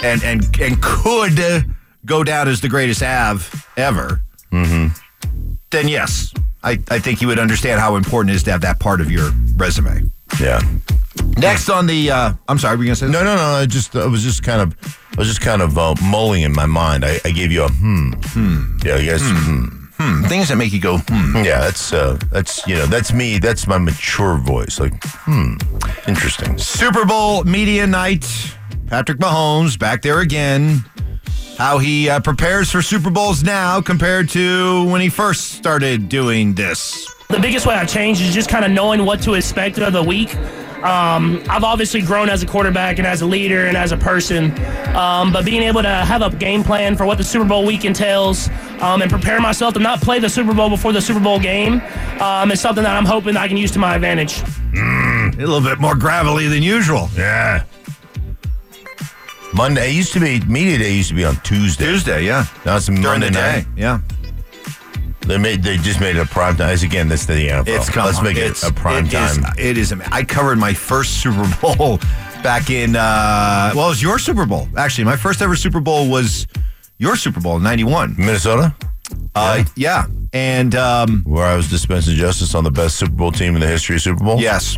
and 0.04 0.24
and 0.24 0.44
and 0.60 0.82
could 0.82 1.66
go 2.06 2.24
down 2.24 2.48
as 2.48 2.62
the 2.62 2.70
greatest 2.70 3.02
Av 3.04 3.66
ever, 3.78 4.22
Mm-hmm. 4.52 4.88
then 5.72 5.88
yes, 5.88 6.34
I, 6.68 6.78
I 6.90 7.00
think 7.00 7.22
you 7.22 7.28
would 7.30 7.40
understand 7.40 7.80
how 7.80 7.96
important 7.96 8.32
it 8.32 8.36
is 8.36 8.44
to 8.44 8.52
have 8.52 8.62
that 8.62 8.80
part 8.80 9.00
of 9.00 9.10
your 9.10 9.32
resume. 9.56 10.12
Yeah. 10.38 10.60
Next 11.38 11.70
on 11.70 11.88
the, 11.88 12.12
uh, 12.12 12.34
I'm 12.50 12.60
sorry, 12.60 12.76
were 12.76 12.84
you 12.84 12.90
gonna 12.90 12.96
say? 12.98 13.08
No, 13.08 13.24
no, 13.24 13.38
no. 13.38 13.42
I 13.42 13.66
just, 13.66 13.96
I 13.96 14.06
was 14.06 14.22
just 14.22 14.44
kind 14.44 14.62
of, 14.62 14.76
I 15.16 15.20
was 15.20 15.30
just 15.30 15.40
kind 15.40 15.62
of 15.62 15.78
uh, 15.78 15.96
mulling 16.04 16.42
in 16.42 16.52
my 16.52 16.66
mind. 16.66 17.06
I, 17.06 17.20
I 17.24 17.32
gave 17.32 17.54
you 17.54 17.64
a 17.64 17.70
hmm, 17.70 18.12
hmm. 18.18 18.78
Yeah, 18.86 18.98
yes, 18.98 19.22
hmm. 19.24 19.66
Hmm, 19.98 20.24
things 20.26 20.50
that 20.50 20.58
make 20.58 20.74
you 20.74 20.82
go, 20.82 20.98
hmm. 20.98 21.38
Yeah, 21.38 21.62
that's, 21.62 21.94
uh, 21.94 22.20
that's, 22.32 22.68
you 22.68 22.76
know, 22.76 22.86
that's 22.86 23.14
me. 23.14 23.40
That's 23.40 23.66
my 23.66 23.78
mature 23.78 24.38
voice. 24.38 24.80
Like, 24.80 24.94
hmm, 25.04 25.56
interesting. 26.06 26.58
Super 26.58 27.06
Bowl 27.06 27.46
media 27.46 27.88
night. 27.88 28.26
Patrick 28.88 29.20
Mahomes 29.20 29.80
back 29.80 30.02
there 30.02 30.20
again. 30.20 30.84
How 31.58 31.80
he 31.80 32.10
uh, 32.10 32.20
prepares 32.20 32.72
for 32.72 32.82
Super 32.82 33.10
Bowls 33.10 33.44
now 33.44 33.82
compared 33.82 34.30
to 34.30 34.88
when 34.92 35.02
he 35.02 35.10
first 35.10 35.54
started 35.54 36.08
doing 36.08 36.54
this. 36.54 37.10
The 37.30 37.40
biggest 37.40 37.66
way 37.66 37.76
I've 37.76 37.90
changed 37.90 38.22
is 38.22 38.34
just 38.34 38.50
kind 38.50 38.64
of 38.64 38.72
knowing 38.72 39.06
what 39.06 39.22
to 39.24 39.34
expect 39.34 39.80
of 39.80 39.94
the 39.94 40.04
week. 40.04 40.36
Um, 40.84 41.42
I've 41.50 41.64
obviously 41.64 42.02
grown 42.02 42.30
as 42.30 42.44
a 42.44 42.46
quarterback 42.46 43.00
and 43.00 43.08
as 43.08 43.22
a 43.24 43.26
leader 43.26 43.66
and 43.66 43.76
as 43.76 43.92
a 43.92 43.98
person, 43.98 44.52
um, 44.96 45.34
but 45.34 45.44
being 45.44 45.64
able 45.64 45.82
to 45.82 45.90
have 45.90 46.22
a 46.22 46.30
game 46.30 46.64
plan 46.64 46.96
for 46.96 47.06
what 47.06 47.18
the 47.18 47.24
Super 47.24 47.46
Bowl 47.46 47.66
week 47.66 47.84
entails 47.84 48.48
um, 48.80 49.02
and 49.02 49.10
prepare 49.10 49.42
myself 49.42 49.74
to 49.74 49.80
not 49.80 50.00
play 50.02 50.20
the 50.20 50.30
Super 50.30 50.54
Bowl 50.54 50.70
before 50.70 50.94
the 50.94 51.02
Super 51.02 51.20
Bowl 51.20 51.40
game 51.40 51.82
um, 52.22 52.52
is 52.52 52.62
something 52.62 52.84
that 52.84 52.96
I'm 52.96 53.06
hoping 53.06 53.36
I 53.36 53.48
can 53.48 53.58
use 53.58 53.72
to 53.72 53.80
my 53.80 53.96
advantage. 53.96 54.42
A 54.76 55.32
little 55.38 55.62
bit 55.62 55.80
more 55.80 55.96
gravelly 55.96 56.48
than 56.48 56.62
usual. 56.62 57.10
Yeah. 57.16 57.64
Monday 59.58 59.90
it 59.90 59.96
used 59.96 60.14
to 60.14 60.20
be 60.20 60.40
media 60.42 60.78
day 60.78 60.94
used 60.94 61.10
to 61.10 61.16
be 61.16 61.26
on 61.26 61.36
Tuesday. 61.38 61.86
Tuesday, 61.86 62.26
yeah. 62.26 62.46
Now 62.66 62.78
it's 62.78 62.90
Monday 62.90 63.30
night. 63.32 63.66
yeah. 63.76 64.00
They 65.22 65.38
made 65.38 65.62
they 65.64 65.76
just 65.78 66.00
made 66.00 66.16
it 66.16 66.20
a 66.22 66.26
prime 66.26 66.56
time. 66.56 66.78
Again, 66.82 67.10
that's 67.10 67.26
the 67.26 67.34
NFL. 67.34 67.68
It's 67.68 67.90
come 67.90 68.06
Let's 68.06 68.20
on. 68.20 68.24
make 68.24 68.38
it's, 68.38 68.64
it 68.64 68.70
a 68.70 68.74
prime 68.74 69.08
it 69.08 69.14
is- 69.14 69.38
time. 69.38 69.54
it 69.58 69.78
is. 69.78 69.94
I 70.12 70.24
covered 70.24 70.58
my 70.58 70.74
first 70.74 71.22
Super 71.22 71.44
Bowl 71.62 71.98
back 72.44 72.70
in. 72.70 72.96
Uh, 72.96 73.72
well, 73.76 73.88
it 73.88 73.90
was 73.90 74.02
your 74.02 74.20
Super 74.20 74.46
Bowl. 74.46 74.68
Actually, 74.78 75.04
my 75.06 75.18
first 75.18 75.42
ever 75.42 75.56
Super 75.56 75.82
Bowl 75.82 76.10
was 76.10 76.48
your 76.98 77.16
Super 77.18 77.42
Bowl 77.42 77.58
in 77.58 77.64
'91. 77.64 78.16
Minnesota, 78.18 78.74
Uh, 79.36 79.64
yeah, 79.76 80.06
and 80.32 80.76
um, 80.76 81.24
where 81.26 81.46
I 81.46 81.56
was 81.58 81.70
dispensing 81.70 82.16
justice 82.16 82.56
on 82.56 82.64
the 82.64 82.72
best 82.72 82.96
Super 82.98 83.12
Bowl 83.12 83.32
team 83.34 83.56
in 83.56 83.62
the 83.62 83.68
history 83.68 83.96
of 83.98 84.02
Super 84.04 84.24
Bowl. 84.24 84.40
yes. 84.40 84.78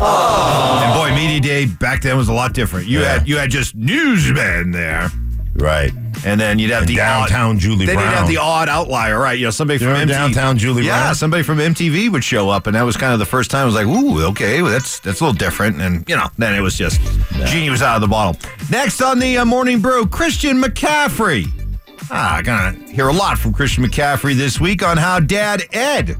And 0.00 0.94
boy, 0.94 1.14
media 1.14 1.40
day 1.40 1.66
back 1.66 2.02
then 2.02 2.16
was 2.16 2.28
a 2.28 2.32
lot 2.32 2.52
different. 2.54 2.86
You 2.86 3.00
Yeah. 3.00 3.18
had 3.18 3.28
you 3.28 3.36
had 3.38 3.50
just 3.50 3.74
newsmen 3.74 4.70
there, 4.72 5.10
Right. 5.54 5.92
and 6.24 6.40
then 6.40 6.58
you'd 6.58 6.70
have 6.70 6.86
the 6.86 6.96
downtown 6.96 7.56
odd, 7.56 7.58
Julie 7.60 7.86
Then 7.86 7.98
you'd 7.98 8.04
have 8.06 8.28
the 8.28 8.38
odd 8.38 8.68
outlier, 8.68 9.18
right? 9.18 9.38
You 9.38 9.46
know, 9.46 9.50
somebody 9.50 9.78
from 9.78 9.88
remember 9.88 10.14
MTV. 10.14 10.34
downtown 10.34 10.58
Julie 10.58 10.86
yeah, 10.86 11.00
Brown? 11.00 11.14
somebody 11.14 11.42
from 11.42 11.58
MTV 11.60 12.08
would 12.10 12.24
show 12.24 12.48
up, 12.48 12.66
and 12.66 12.74
that 12.76 12.82
was 12.82 12.96
kind 12.96 13.12
of 13.12 13.18
the 13.18 13.26
first 13.26 13.50
time 13.50 13.62
I 13.62 13.66
was 13.66 13.74
like, 13.74 13.86
"Ooh, 13.86 14.22
okay, 14.28 14.62
well, 14.62 14.72
that's 14.72 15.00
that's 15.00 15.20
a 15.20 15.24
little 15.24 15.36
different." 15.38 15.80
And 15.80 16.04
you 16.08 16.16
know, 16.16 16.28
then 16.38 16.54
it 16.54 16.60
was 16.60 16.76
just 16.76 17.00
genie 17.46 17.68
was 17.70 17.82
out 17.82 17.96
of 17.96 18.00
the 18.00 18.08
bottle. 18.08 18.36
Next 18.70 19.02
on 19.02 19.18
the 19.18 19.38
uh, 19.38 19.44
morning 19.44 19.80
brew, 19.80 20.06
Christian 20.06 20.62
McCaffrey. 20.62 21.50
Ah, 22.10 22.40
gonna 22.42 22.74
hear 22.90 23.08
a 23.08 23.12
lot 23.12 23.38
from 23.38 23.52
Christian 23.52 23.84
McCaffrey 23.84 24.34
this 24.34 24.58
week 24.58 24.82
on 24.82 24.96
how 24.96 25.20
Dad 25.20 25.62
Ed 25.72 26.16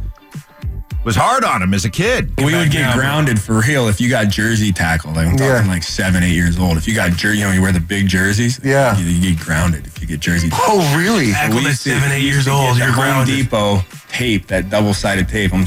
was 1.04 1.16
hard 1.16 1.44
on 1.44 1.62
him 1.62 1.72
as 1.72 1.84
a 1.84 1.90
kid. 1.90 2.30
We 2.38 2.54
would 2.54 2.70
get 2.70 2.94
grounded 2.94 3.40
for 3.40 3.60
real 3.66 3.88
if 3.88 4.00
you 4.00 4.10
got 4.10 4.28
jersey 4.28 4.70
tackled. 4.72 5.16
Like 5.16 5.26
I'm 5.28 5.32
talking 5.36 5.46
Yeah. 5.46 5.64
like 5.66 5.82
seven, 5.82 6.22
eight 6.22 6.34
years 6.34 6.58
old. 6.58 6.76
If 6.76 6.86
you 6.86 6.94
got 6.94 7.12
jersey, 7.12 7.38
you 7.38 7.44
know, 7.44 7.52
you 7.52 7.62
wear 7.62 7.72
the 7.72 7.80
big 7.80 8.06
jerseys. 8.06 8.60
Yeah. 8.62 8.96
you, 8.98 9.06
you 9.06 9.34
get 9.34 9.44
grounded 9.44 9.86
if 9.86 10.00
you 10.00 10.06
get 10.06 10.20
jersey. 10.20 10.50
Oh, 10.52 10.78
really? 10.96 11.32
We 11.54 11.60
used 11.62 11.84
to- 11.84 11.94
we 11.94 12.16
used 12.16 12.44
to 12.44 12.50
get 12.50 12.94
the 12.94 13.02
Home 13.12 13.24
Depot 13.26 13.84
tape, 14.12 14.46
that 14.48 14.68
double-sided 14.68 15.28
tape. 15.28 15.54
I'm 15.54 15.66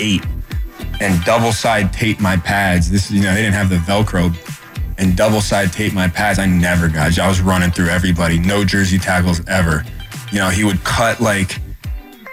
eight, 0.00 0.24
and 1.00 1.22
double-side 1.24 1.92
tape 1.92 2.20
my 2.20 2.36
pads. 2.36 2.90
This, 2.90 3.10
you 3.10 3.22
know, 3.22 3.32
they 3.34 3.42
didn't 3.42 3.54
have 3.54 3.68
the 3.70 3.76
Velcro, 3.76 4.34
and 4.98 5.16
double-side 5.16 5.72
tape 5.72 5.92
my 5.94 6.08
pads. 6.08 6.38
I 6.38 6.46
never 6.46 6.88
got. 6.88 7.18
I 7.18 7.28
was 7.28 7.40
running 7.40 7.70
through 7.70 7.88
everybody. 7.88 8.38
No 8.38 8.64
jersey 8.64 8.98
tackles 8.98 9.40
ever. 9.48 9.84
You 10.32 10.38
know, 10.40 10.48
he 10.50 10.64
would 10.64 10.82
cut 10.84 11.20
like 11.20 11.58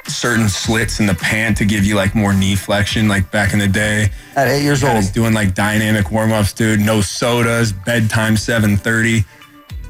certain 0.08 0.50
slits 0.50 1.00
in 1.00 1.06
the 1.06 1.16
pant 1.16 1.58
to 1.58 1.66
give 1.66 1.84
you 1.86 1.96
like 1.96 2.13
more 2.16 2.34
knee 2.34 2.56
flexion, 2.56 3.08
like 3.08 3.30
back 3.32 3.54
in 3.54 3.60
the 3.60 3.68
day. 3.68 4.10
At 4.36 4.48
eight 4.48 4.63
years 4.63 4.84
old. 4.84 5.12
doing 5.13 5.34
like 5.34 5.54
dynamic 5.56 6.12
warm-ups, 6.12 6.54
dude. 6.54 6.80
No 6.80 7.02
sodas. 7.02 7.72
Bedtime 7.74 8.36
7:30. 8.36 9.26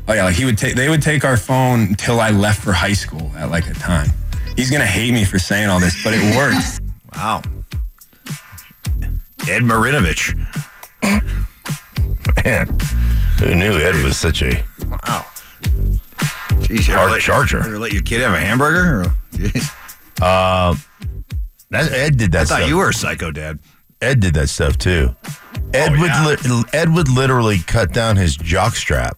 Oh 0.08 0.14
yeah, 0.14 0.26
like 0.26 0.36
he 0.36 0.46
would 0.46 0.58
take. 0.58 0.76
They 0.76 0.90
would 0.90 1.02
take 1.02 1.24
our 1.26 1.38
phone 1.38 1.82
until 1.82 2.20
I 2.20 2.30
left 2.32 2.62
for 2.62 2.74
high 2.74 2.94
school 2.94 3.32
at 3.38 3.50
like 3.50 3.68
a 3.70 3.74
time. 3.74 4.10
He's 4.56 4.70
gonna 4.70 4.86
hate 4.86 5.14
me 5.14 5.24
for 5.26 5.40
saying 5.40 5.70
all 5.70 5.80
this, 5.80 6.02
but 6.04 6.14
it 6.16 6.36
worked. 6.36 6.80
Wow. 7.16 7.44
Ed 9.48 9.62
Marinovich. 9.62 10.34
Man, 12.44 12.68
who 13.40 13.54
knew 13.56 13.78
Ed 13.78 14.04
was 14.04 14.18
such 14.18 14.42
a 14.42 14.64
Wow. 14.90 15.26
Jeez, 16.64 16.88
you 16.88 16.94
ever 16.94 17.00
hard 17.02 17.12
let, 17.12 17.22
charger? 17.22 17.60
ever 17.60 17.78
let 17.78 17.92
your 17.94 18.02
kid 18.02 18.22
have 18.22 18.34
a 18.34 18.40
hamburger? 18.40 19.02
Or, 19.02 19.04
Jeez. 19.34 19.72
Uh, 20.24 20.76
that, 21.70 21.92
Ed 21.92 22.18
did 22.18 22.32
that 22.32 22.42
I 22.42 22.46
thought 22.46 22.58
stuff. 22.60 22.70
you 22.70 22.78
were 22.78 22.90
a 22.90 22.94
psycho 22.94 23.32
dad. 23.32 23.60
Ed 24.02 24.20
did 24.20 24.34
that 24.36 24.48
stuff 24.50 24.78
too. 24.78 25.16
Ed 25.74 25.94
Oh, 25.94 26.00
would 26.02 26.10
yeah. 26.10 26.36
li- 26.54 26.64
Ed 26.74 26.94
would 26.94 27.10
literally 27.10 27.60
cut 27.60 27.92
down 27.94 28.16
his 28.16 28.36
jock 28.36 28.76
strap. 28.76 29.18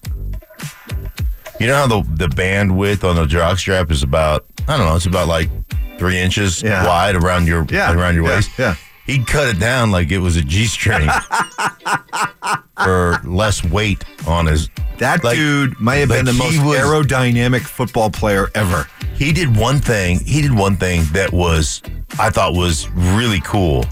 You 1.60 1.68
know 1.68 1.76
how 1.76 1.88
the 1.88 2.02
the 2.15 2.28
bandwidth 2.28 3.04
on 3.04 3.15
the 3.15 3.26
jock 3.26 3.58
strap 3.60 3.91
is 3.91 4.04
about 4.04 4.46
I 4.68 4.78
don't 4.78 4.86
know 4.88 4.96
it's 4.96 5.06
about 5.06 5.28
like 5.28 5.50
three 5.98 6.18
inches 6.18 6.62
Yeah. 6.62 6.86
wide 6.86 7.15
around 7.15 7.48
your 7.48 7.65
Yeah, 7.70 7.94
around 7.94 8.15
your 8.15 8.24
waist. 8.26 8.52
yeah. 8.58 8.76
he'd 9.06 9.26
cut 9.28 9.48
it 9.48 9.60
down 9.60 9.91
like 9.91 10.12
it 10.12 10.20
was 10.20 10.36
a 10.38 10.41
g 10.41 10.65
string 10.65 11.08
for 12.84 13.20
less 13.24 13.63
weight 13.63 14.04
on 14.28 14.46
his. 14.48 14.70
That 14.98 15.24
Like- 15.24 15.36
dude 15.36 15.80
might 15.80 15.98
have 15.98 16.10
been 16.10 16.26
the 16.26 16.34
most 16.34 16.58
was- 16.63 16.78
aerodynamic 16.78 17.62
football 17.62 18.10
player 18.10 18.50
ever. 18.56 18.88
He 19.15 19.32
did 19.32 19.56
one 19.56 19.80
thing. 19.80 20.19
He 20.19 20.41
did 20.41 20.54
one 20.54 20.75
thing 20.75 21.04
that 21.13 21.32
was 21.32 21.82
I 22.19 22.30
thought 22.30 22.54
was 22.54 22.89
really 22.89 23.39
cool. 23.41 23.86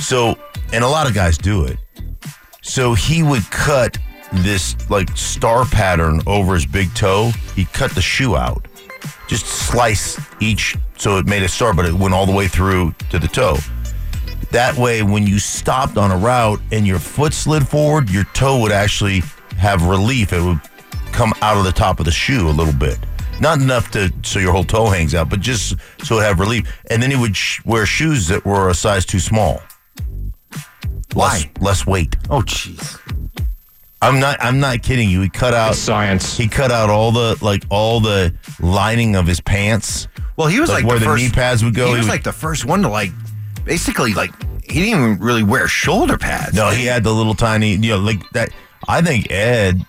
So, 0.00 0.36
and 0.72 0.82
a 0.82 0.88
lot 0.88 1.06
of 1.06 1.14
guys 1.14 1.38
do 1.38 1.64
it. 1.64 1.78
So 2.62 2.94
he 2.94 3.22
would 3.22 3.48
cut 3.50 3.98
this 4.32 4.76
like 4.90 5.16
star 5.16 5.64
pattern 5.64 6.20
over 6.26 6.54
his 6.54 6.66
big 6.66 6.92
toe. 6.94 7.30
He'd 7.54 7.72
cut 7.72 7.92
the 7.92 8.02
shoe 8.02 8.36
out, 8.36 8.66
just 9.28 9.46
slice 9.46 10.20
each 10.40 10.76
so 10.96 11.18
it 11.18 11.26
made 11.26 11.42
a 11.42 11.48
star, 11.48 11.74
but 11.74 11.84
it 11.84 11.92
went 11.92 12.14
all 12.14 12.26
the 12.26 12.32
way 12.32 12.48
through 12.48 12.94
to 13.10 13.18
the 13.18 13.28
toe. 13.28 13.58
That 14.50 14.76
way, 14.76 15.02
when 15.02 15.26
you 15.26 15.38
stopped 15.38 15.96
on 15.96 16.10
a 16.10 16.16
route 16.16 16.60
and 16.70 16.86
your 16.86 16.98
foot 16.98 17.32
slid 17.32 17.66
forward, 17.66 18.08
your 18.08 18.24
toe 18.34 18.60
would 18.60 18.72
actually 18.72 19.22
have 19.58 19.84
relief. 19.84 20.32
It 20.32 20.42
would 20.42 20.60
come 21.12 21.32
out 21.42 21.56
of 21.56 21.64
the 21.64 21.72
top 21.72 21.98
of 21.98 22.06
the 22.06 22.12
shoe 22.12 22.48
a 22.48 22.50
little 22.50 22.72
bit. 22.72 22.98
Not 23.40 23.60
enough 23.60 23.90
to 23.92 24.12
so 24.22 24.38
your 24.38 24.52
whole 24.52 24.64
toe 24.64 24.88
hangs 24.90 25.14
out, 25.14 25.28
but 25.28 25.40
just 25.40 25.74
so 26.04 26.18
it 26.18 26.22
have 26.22 26.40
relief. 26.40 26.72
And 26.90 27.02
then 27.02 27.10
he 27.10 27.16
would 27.16 27.36
sh- 27.36 27.60
wear 27.64 27.84
shoes 27.86 28.28
that 28.28 28.44
were 28.44 28.68
a 28.70 28.74
size 28.74 29.04
too 29.04 29.18
small. 29.18 29.60
Less, 31.14 31.44
Why? 31.44 31.50
less 31.60 31.86
weight. 31.86 32.16
Oh, 32.30 32.40
jeez. 32.40 32.98
I'm 34.02 34.20
not. 34.20 34.42
I'm 34.42 34.60
not 34.60 34.82
kidding 34.82 35.08
you. 35.08 35.20
He 35.22 35.28
cut 35.28 35.54
out 35.54 35.74
science. 35.74 36.36
He 36.36 36.46
cut 36.48 36.70
out 36.70 36.90
all 36.90 37.10
the 37.12 37.38
like 37.40 37.64
all 37.70 38.00
the 38.00 38.34
lining 38.60 39.16
of 39.16 39.26
his 39.26 39.40
pants. 39.40 40.08
Well, 40.36 40.48
he 40.48 40.60
was 40.60 40.68
like, 40.70 40.84
where 40.84 40.98
the, 40.98 41.04
the, 41.04 41.10
first, 41.12 41.22
knee 41.24 41.30
pads 41.30 41.64
would 41.64 41.74
go. 41.74 41.86
He 41.86 41.92
He 41.92 41.96
was 41.98 42.06
would- 42.06 42.10
like 42.12 42.24
the 42.24 42.32
first 42.32 42.64
one 42.66 42.82
to 42.82 42.88
like, 42.88 43.10
basically 43.64 44.12
like 44.14 44.30
he 44.64 44.80
didn't 44.82 45.00
even 45.00 45.18
really 45.20 45.42
wear 45.42 45.68
shoulder 45.68 46.18
pads. 46.18 46.54
No, 46.54 46.70
he 46.70 46.84
had 46.86 47.04
the 47.04 47.12
little 47.12 47.34
tiny, 47.34 47.72
you 47.76 47.90
know, 47.90 47.98
like 47.98 48.28
that. 48.30 48.50
I 48.88 49.00
think 49.00 49.30
Ed, 49.30 49.84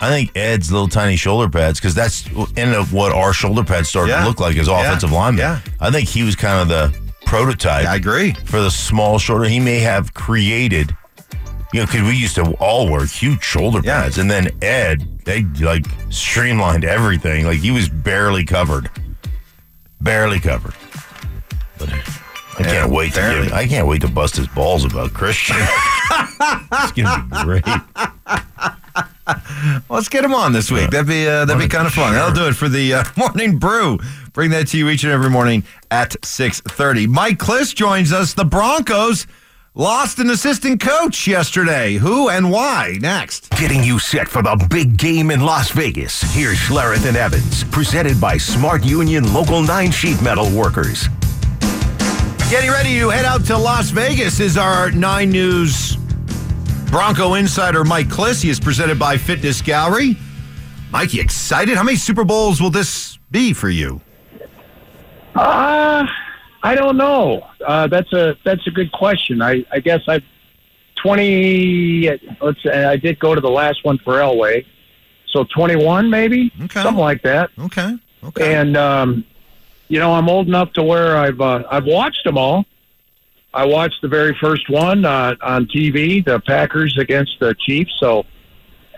I 0.00 0.08
think 0.10 0.36
Ed's 0.36 0.70
little 0.70 0.86
tiny 0.88 1.16
shoulder 1.16 1.48
pads 1.48 1.80
because 1.80 1.94
that's 1.94 2.24
end 2.56 2.74
of 2.74 2.92
what 2.92 3.12
our 3.12 3.32
shoulder 3.32 3.64
pads 3.64 3.88
started 3.88 4.12
Yeah. 4.12 4.20
to 4.22 4.28
look 4.28 4.38
like 4.40 4.56
as 4.56 4.68
Yeah. 4.68 4.80
offensive 4.80 5.10
linemen. 5.10 5.40
Yeah. 5.40 5.58
I 5.80 5.90
think 5.90 6.08
he 6.08 6.22
was 6.22 6.36
kind 6.36 6.60
of 6.62 6.68
the 6.68 6.96
prototype. 7.26 7.86
I 7.86 7.96
agree. 7.96 8.34
for 8.44 8.60
the 8.60 8.70
small 8.70 9.18
shoulder. 9.18 9.44
He 9.48 9.58
may 9.60 9.80
have 9.80 10.14
created, 10.14 10.96
you 11.72 11.80
know, 11.80 11.86
because 11.86 12.02
we 12.02 12.14
used 12.16 12.36
to 12.36 12.52
all 12.60 12.88
wear 12.88 13.04
huge 13.06 13.42
shoulder 13.42 13.80
Yeah. 13.82 14.02
pads, 14.02 14.18
and 14.18 14.30
then 14.30 14.50
Ed, 14.62 15.06
they 15.24 15.42
like 15.60 15.84
streamlined 16.10 16.84
everything. 16.84 17.44
Like 17.44 17.58
he 17.58 17.70
was 17.72 17.88
barely 17.88 18.44
covered, 18.44 18.88
barely 20.00 20.38
covered. 20.38 20.74
But 21.78 21.90
I 22.58 22.62
can't 22.62 22.90
wait 22.90 23.14
to 23.14 23.20
get, 23.20 23.52
I 23.52 23.66
can't 23.66 23.86
wait 23.88 24.00
to 24.02 24.08
bust 24.08 24.36
his 24.36 24.46
balls 24.48 24.84
about 24.84 25.12
Christian. 25.12 25.56
it's 25.60 26.92
gonna 26.92 27.26
be 27.30 27.42
great. 27.44 27.64
Let's 29.88 30.08
get 30.08 30.24
him 30.24 30.34
on 30.34 30.52
this 30.52 30.70
week. 30.70 30.90
That'd 30.90 31.06
be 31.06 31.26
uh, 31.26 31.44
that'd 31.44 31.60
be 31.60 31.68
kind 31.68 31.86
of 31.86 31.92
fun. 31.92 32.14
That'll 32.14 32.34
do 32.34 32.48
it 32.48 32.54
for 32.54 32.68
the 32.68 32.94
uh, 32.94 33.04
morning 33.16 33.58
brew. 33.58 33.98
Bring 34.32 34.50
that 34.50 34.68
to 34.68 34.78
you 34.78 34.88
each 34.88 35.04
and 35.04 35.12
every 35.12 35.30
morning 35.30 35.64
at 35.90 36.16
six 36.24 36.60
thirty. 36.60 37.06
Mike 37.06 37.38
Klis 37.38 37.74
joins 37.74 38.12
us. 38.12 38.34
The 38.34 38.44
Broncos 38.44 39.26
lost 39.74 40.18
an 40.18 40.30
assistant 40.30 40.80
coach 40.80 41.26
yesterday. 41.26 41.94
Who 41.94 42.28
and 42.28 42.50
why? 42.50 42.98
Next. 43.00 43.50
Getting 43.50 43.84
you 43.84 43.98
set 43.98 44.28
for 44.28 44.42
the 44.42 44.66
big 44.70 44.96
game 44.96 45.30
in 45.30 45.40
Las 45.40 45.70
Vegas. 45.70 46.22
Here's 46.34 46.58
Schlereth 46.58 47.06
and 47.06 47.16
Evans, 47.16 47.64
presented 47.64 48.20
by 48.20 48.36
Smart 48.38 48.84
Union 48.84 49.32
Local 49.32 49.62
9 49.62 49.90
Sheet 49.90 50.20
Metal 50.22 50.50
Workers. 50.50 51.08
Getting 52.50 52.70
ready 52.70 52.98
to 52.98 53.10
head 53.10 53.26
out 53.26 53.44
to 53.46 53.58
Las 53.58 53.90
Vegas 53.90 54.40
is 54.40 54.56
our 54.56 54.90
Nine 54.90 55.30
News 55.30 55.98
Bronco 56.90 57.34
insider 57.34 57.84
Mike 57.84 58.08
Klis. 58.08 58.42
He 58.42 58.48
is 58.50 58.58
presented 58.58 58.98
by 58.98 59.16
Fitness 59.18 59.60
Gallery. 59.60 60.16
Mike, 60.90 61.12
you 61.12 61.20
excited? 61.20 61.76
How 61.76 61.82
many 61.82 61.96
Super 61.96 62.24
Bowls 62.24 62.60
will 62.62 62.70
this 62.70 63.18
be 63.30 63.52
for 63.52 63.68
you? 63.68 64.00
Uh, 65.34 66.06
I 66.62 66.74
don't 66.74 66.96
know. 66.96 67.46
Uh, 67.64 67.86
that's 67.88 68.12
a 68.12 68.36
that's 68.44 68.66
a 68.66 68.70
good 68.70 68.90
question. 68.92 69.42
I, 69.42 69.64
I 69.70 69.80
guess 69.80 70.00
I've 70.08 70.24
twenty. 70.96 72.08
Let's 72.40 72.62
say 72.62 72.84
I 72.84 72.96
did 72.96 73.18
go 73.18 73.34
to 73.34 73.40
the 73.40 73.50
last 73.50 73.84
one 73.84 73.98
for 73.98 74.14
Elway, 74.14 74.64
so 75.26 75.44
twenty 75.44 75.76
one 75.76 76.08
maybe 76.10 76.50
Okay. 76.62 76.82
something 76.82 77.00
like 77.00 77.22
that. 77.22 77.50
Okay. 77.58 77.96
Okay. 78.24 78.54
And 78.54 78.76
um, 78.76 79.24
you 79.88 80.00
know, 80.00 80.12
I'm 80.14 80.28
old 80.28 80.48
enough 80.48 80.72
to 80.72 80.82
where 80.82 81.16
I've 81.18 81.40
uh, 81.40 81.64
I've 81.70 81.84
watched 81.84 82.24
them 82.24 82.38
all. 82.38 82.64
I 83.58 83.64
watched 83.64 84.02
the 84.02 84.08
very 84.08 84.36
first 84.40 84.70
one 84.70 85.04
uh, 85.04 85.34
on 85.42 85.66
TV, 85.66 86.24
the 86.24 86.38
Packers 86.38 86.96
against 86.96 87.40
the 87.40 87.56
Chiefs. 87.66 87.90
So 87.98 88.24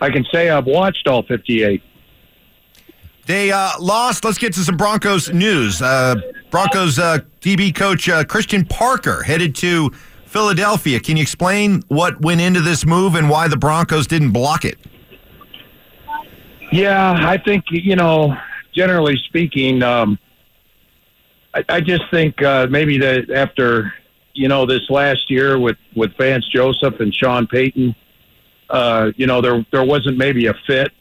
I 0.03 0.11
can 0.11 0.23
say 0.31 0.51
I've 0.51 0.66
watched 0.66 1.09
all 1.09 1.23
58. 1.23 1.83
They 3.25 3.51
uh, 3.51 3.70
lost. 3.81 4.23
Let's 4.23 4.37
get 4.37 4.53
to 4.53 4.61
some 4.61 4.77
Broncos 4.77 5.33
news. 5.33 5.81
Uh, 5.81 6.16
Broncos 6.51 6.99
uh, 6.99 7.20
DB 7.40 7.75
coach 7.75 8.07
uh, 8.11 8.23
Christian 8.25 8.66
Parker 8.66 9.23
headed 9.23 9.55
to 9.57 9.92
Philadelphia. 10.27 11.01
Can 11.01 11.16
you 11.16 11.23
explain 11.23 11.83
what 11.88 12.20
went 12.20 12.42
into 12.42 12.61
this 12.61 12.85
move 12.85 13.14
and 13.14 13.31
why 13.31 13.49
the 13.49 13.57
Broncos 13.57 14.07
didn't 14.07 14.33
block 14.33 14.66
it? 14.66 14.77
Yeah, 16.70 17.16
I 17.18 17.38
think 17.38 17.64
you 17.70 17.96
know. 17.96 18.37
Generally 18.73 19.16
speaking, 19.27 19.83
um, 19.83 20.16
I, 21.55 21.64
I 21.68 21.81
just 21.81 22.05
think 22.12 22.40
uh, 22.42 22.68
maybe 22.70 22.99
that 22.99 23.31
after 23.31 23.92
you 24.35 24.49
know 24.49 24.66
this 24.66 24.88
last 24.90 25.31
year 25.31 25.59
with 25.59 25.77
with 25.95 26.16
Vance 26.16 26.47
Joseph 26.49 27.01
and 27.01 27.14
Sean 27.14 27.47
Payton, 27.47 27.95
uh, 28.69 29.11
you 29.16 29.27
know 29.27 29.40
there 29.40 29.64
there 29.73 29.85
wasn't 29.85 30.19
maybe 30.19 30.47
a 30.47 30.55
fit, 30.66 30.93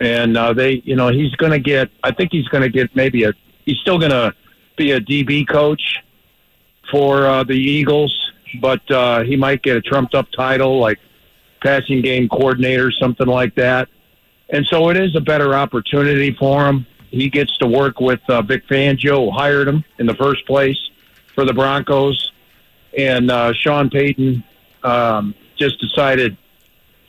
and 0.00 0.36
uh, 0.36 0.52
they 0.52 0.82
you 0.84 0.96
know 0.96 1.08
he's 1.08 1.34
going 1.36 1.52
to 1.52 1.58
get. 1.58 1.90
I 2.02 2.12
think 2.12 2.32
he's 2.32 2.48
going 2.48 2.62
to 2.62 2.70
get 2.70 2.94
maybe 2.94 3.24
a. 3.24 3.32
He's 3.64 3.78
still 3.78 3.98
going 3.98 4.10
to 4.10 4.34
be 4.76 4.92
a 4.92 5.00
DB 5.00 5.48
coach 5.48 5.98
for 6.90 7.26
uh, 7.26 7.44
the 7.44 7.54
Eagles, 7.54 8.32
but 8.60 8.88
uh, 8.90 9.22
he 9.22 9.36
might 9.36 9.62
get 9.62 9.76
a 9.76 9.80
trumped 9.80 10.14
up 10.14 10.30
title 10.32 10.80
like 10.80 10.98
passing 11.62 12.02
game 12.02 12.28
coordinator, 12.28 12.90
something 12.90 13.26
like 13.26 13.54
that. 13.54 13.88
And 14.50 14.66
so 14.66 14.90
it 14.90 14.96
is 14.96 15.14
a 15.16 15.20
better 15.20 15.54
opportunity 15.54 16.34
for 16.38 16.66
him. 16.66 16.86
He 17.10 17.28
gets 17.28 17.56
to 17.58 17.66
work 17.66 18.00
with 18.00 18.20
uh, 18.28 18.42
Vic 18.42 18.66
Fangio, 18.66 19.26
who 19.26 19.30
hired 19.30 19.68
him 19.68 19.84
in 19.98 20.06
the 20.06 20.14
first 20.14 20.46
place 20.46 20.78
for 21.34 21.44
the 21.44 21.52
Broncos. 21.52 22.31
And 22.96 23.30
uh, 23.30 23.52
Sean 23.52 23.90
Payton 23.90 24.44
um, 24.82 25.34
just 25.56 25.80
decided 25.80 26.36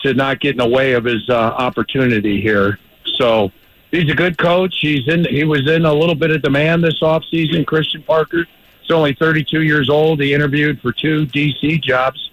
to 0.02 0.13
not 0.13 0.39
get 0.39 0.52
in 0.52 0.58
the 0.58 0.67
way 0.67 0.93
of 0.93 1.06
his 1.06 1.30
uh, 1.30 1.34
opportunity 1.34 2.41
here. 2.41 2.80
So 3.15 3.52
he's 3.91 4.10
a 4.10 4.15
good 4.15 4.38
coach. 4.38 4.76
He's 4.80 5.08
in. 5.08 5.26
He 5.26 5.43
was 5.43 5.69
in 5.69 5.86
a 5.86 5.93
little 5.93 6.15
bit 6.15 6.32
of 6.32 6.41
demand 6.41 6.84
this 6.84 7.00
offseason, 7.02 7.65
Christian 7.65 8.04
Parker. 8.04 8.46
He's 8.82 8.91
only 8.91 9.13
32 9.13 9.62
years 9.62 9.89
old. 9.89 10.22
He 10.22 10.34
interviewed 10.34 10.82
for 10.82 10.91
two 10.91 11.26
DC 11.28 11.82
jobs. 11.82 12.32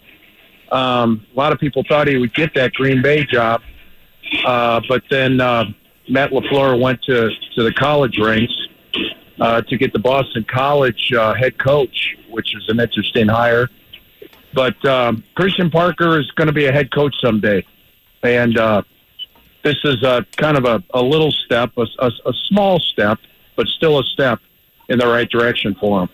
Um, 0.73 1.27
a 1.35 1.39
lot 1.39 1.53
of 1.53 1.59
people 1.59 1.85
thought 1.89 2.09
he 2.09 2.17
would 2.17 2.35
get 2.35 2.55
that 2.55 2.73
Green 2.73 3.03
Bay 3.03 3.25
job. 3.25 3.63
Uh, 4.45 4.81
but 4.89 5.03
then 5.11 5.41
uh, 5.41 5.65
Matt 6.09 6.31
LaFleur 6.31 6.81
went 6.81 7.03
to, 7.03 7.31
to 7.55 7.63
the 7.63 7.73
college 7.73 8.19
ranks 8.19 8.53
uh, 9.41 9.63
to 9.63 9.77
get 9.77 9.93
the 9.93 9.99
Boston 9.99 10.45
College 10.49 11.13
uh, 11.13 11.35
head 11.35 11.59
coach, 11.59 12.17
which 12.31 12.55
is 12.55 12.69
an 12.69 12.81
interesting 12.81 13.29
hire. 13.29 13.69
But 14.55 14.85
um, 14.85 15.25
Christian 15.35 15.71
Parker 15.71 16.19
is 16.19 16.31
going 16.33 16.49
to 16.49 16.53
be 16.53 16.66
a 16.66 16.73
head 16.73 16.93
coach 16.93 17.14
someday. 17.21 17.64
And 18.23 18.59
uh, 18.59 18.83
this 19.62 19.77
is 19.85 20.03
a 20.03 20.27
kind 20.37 20.57
of 20.57 20.64
a, 20.64 20.83
a 20.93 21.03
little 21.03 21.31
step, 21.31 21.73
a, 21.77 21.87
a, 21.99 22.11
a 22.27 22.33
small 22.49 22.79
step, 22.81 23.19
but 23.57 23.66
still 23.69 23.99
a 23.99 24.05
step 24.05 24.40
in 24.88 24.99
the 24.99 25.07
right 25.07 25.29
direction 25.31 25.75
for 25.79 26.03
him. 26.03 26.09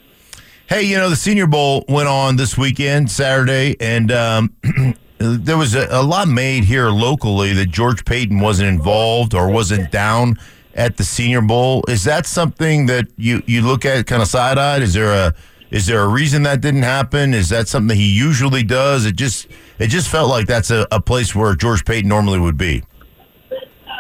Hey, 0.69 0.83
you 0.83 0.97
know, 0.97 1.09
the 1.09 1.17
Senior 1.17 1.47
Bowl 1.47 1.85
went 1.89 2.09
on 2.09 2.37
this 2.37 2.59
weekend, 2.59 3.11
Saturday, 3.11 3.77
and 3.79 4.11
um, 4.11 4.57
there 5.19 5.57
was 5.57 5.75
a, 5.75 5.87
a 5.91 6.03
lot 6.03 6.29
made 6.29 6.65
here 6.65 6.91
locally 6.91 7.53
that 7.53 7.67
George 7.67 8.05
Paton 8.05 8.41
wasn't 8.41 8.69
involved 8.69 9.33
or 9.33 9.49
wasn't 9.49 9.93
down 9.93 10.37
at 10.75 10.97
the 10.97 11.05
Senior 11.05 11.41
Bowl. 11.41 11.85
Is 11.89 12.05
that 12.05 12.27
something 12.27 12.87
that 12.87 13.07
you, 13.17 13.43
you 13.47 13.63
look 13.63 13.85
at 13.85 14.07
kind 14.07 14.21
of 14.21 14.29
side 14.29 14.59
eyed? 14.59 14.83
Is 14.83 14.95
there 14.95 15.13
a 15.13 15.35
is 15.71 15.87
there 15.87 16.01
a 16.01 16.09
reason 16.09 16.43
that 16.45 16.61
didn't 16.61 16.83
happen? 16.83 17.35
Is 17.35 17.49
that 17.49 17.69
something 17.69 17.97
he 17.97 18.13
usually 18.13 18.63
does? 18.63 19.05
It 19.05 19.17
just 19.17 19.49
it 19.79 19.89
just 19.89 20.09
felt 20.09 20.31
like 20.31 20.47
that's 20.47 20.71
a, 20.71 20.87
a 20.91 21.01
place 21.01 21.35
where 21.35 21.55
George 21.55 21.85
Paton 21.85 22.09
normally 22.09 22.39
would 22.39 22.57
be. 22.57 22.85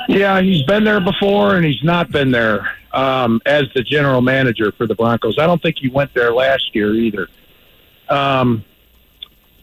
Yeah, 0.08 0.40
he's 0.40 0.62
been 0.62 0.84
there 0.84 1.00
before, 1.00 1.56
and 1.56 1.64
he's 1.64 1.82
not 1.82 2.12
been 2.12 2.30
there 2.30 2.70
um, 2.92 3.40
as 3.44 3.64
the 3.74 3.82
general 3.82 4.20
manager 4.20 4.72
for 4.72 4.86
the 4.86 4.94
Broncos. 4.94 5.36
I 5.38 5.46
don't 5.46 5.60
think 5.60 5.76
he 5.80 5.88
went 5.88 6.14
there 6.14 6.32
last 6.32 6.74
year 6.74 6.94
either. 6.94 7.28
Um, 8.08 8.64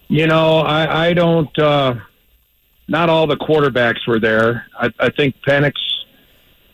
you 0.10 0.28
know, 0.28 0.60
I, 0.60 1.08
I 1.08 1.14
don't. 1.14 1.58
Uh, 1.58 1.96
not 2.88 3.10
all 3.10 3.26
the 3.26 3.38
quarterbacks 3.38 4.06
were 4.06 4.20
there. 4.20 4.68
I, 4.78 4.92
I 5.00 5.10
think 5.10 5.36
Penix 5.48 5.74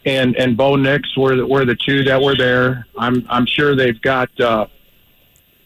and 0.05 0.35
and 0.35 0.57
Bo 0.57 0.75
Nix 0.75 1.15
were 1.15 1.35
the, 1.35 1.45
were 1.45 1.65
the 1.65 1.75
two 1.75 2.03
that 2.05 2.21
were 2.21 2.35
there. 2.35 2.87
I'm 2.97 3.25
I'm 3.29 3.45
sure 3.45 3.75
they've 3.75 4.01
got 4.01 4.29
uh, 4.39 4.65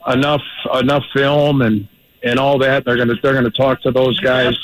enough 0.08 0.42
enough 0.74 1.04
film 1.14 1.62
and 1.62 1.88
and 2.24 2.40
all 2.40 2.58
that. 2.60 2.86
They're 2.86 2.98
gonna 2.98 3.16
they're 3.22 3.34
gonna 3.34 3.50
talk 3.50 3.82
to 3.84 3.92
those 3.92 4.20
guys. 4.20 4.56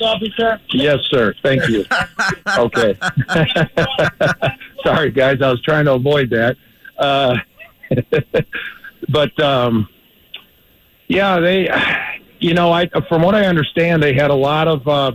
Yes, 0.72 1.00
sir. 1.10 1.34
Thank 1.44 1.68
you. 1.68 1.86
okay. 2.58 2.98
Sorry, 4.84 5.12
guys. 5.12 5.42
I 5.42 5.52
was 5.52 5.62
trying 5.62 5.86
to 5.86 5.94
avoid 5.94 6.30
that. 6.32 6.56
Uh, 6.98 7.38
but 9.10 9.40
um, 9.40 9.88
yeah, 11.08 11.40
they. 11.40 11.70
You 12.42 12.54
know, 12.54 12.72
I 12.72 12.88
from 13.10 13.22
what 13.22 13.36
I 13.36 13.48
understand, 13.48 14.02
they 14.02 14.14
had 14.14 14.32
a 14.32 14.36
lot 14.36 14.70
of 14.70 14.88
uh, 14.88 15.12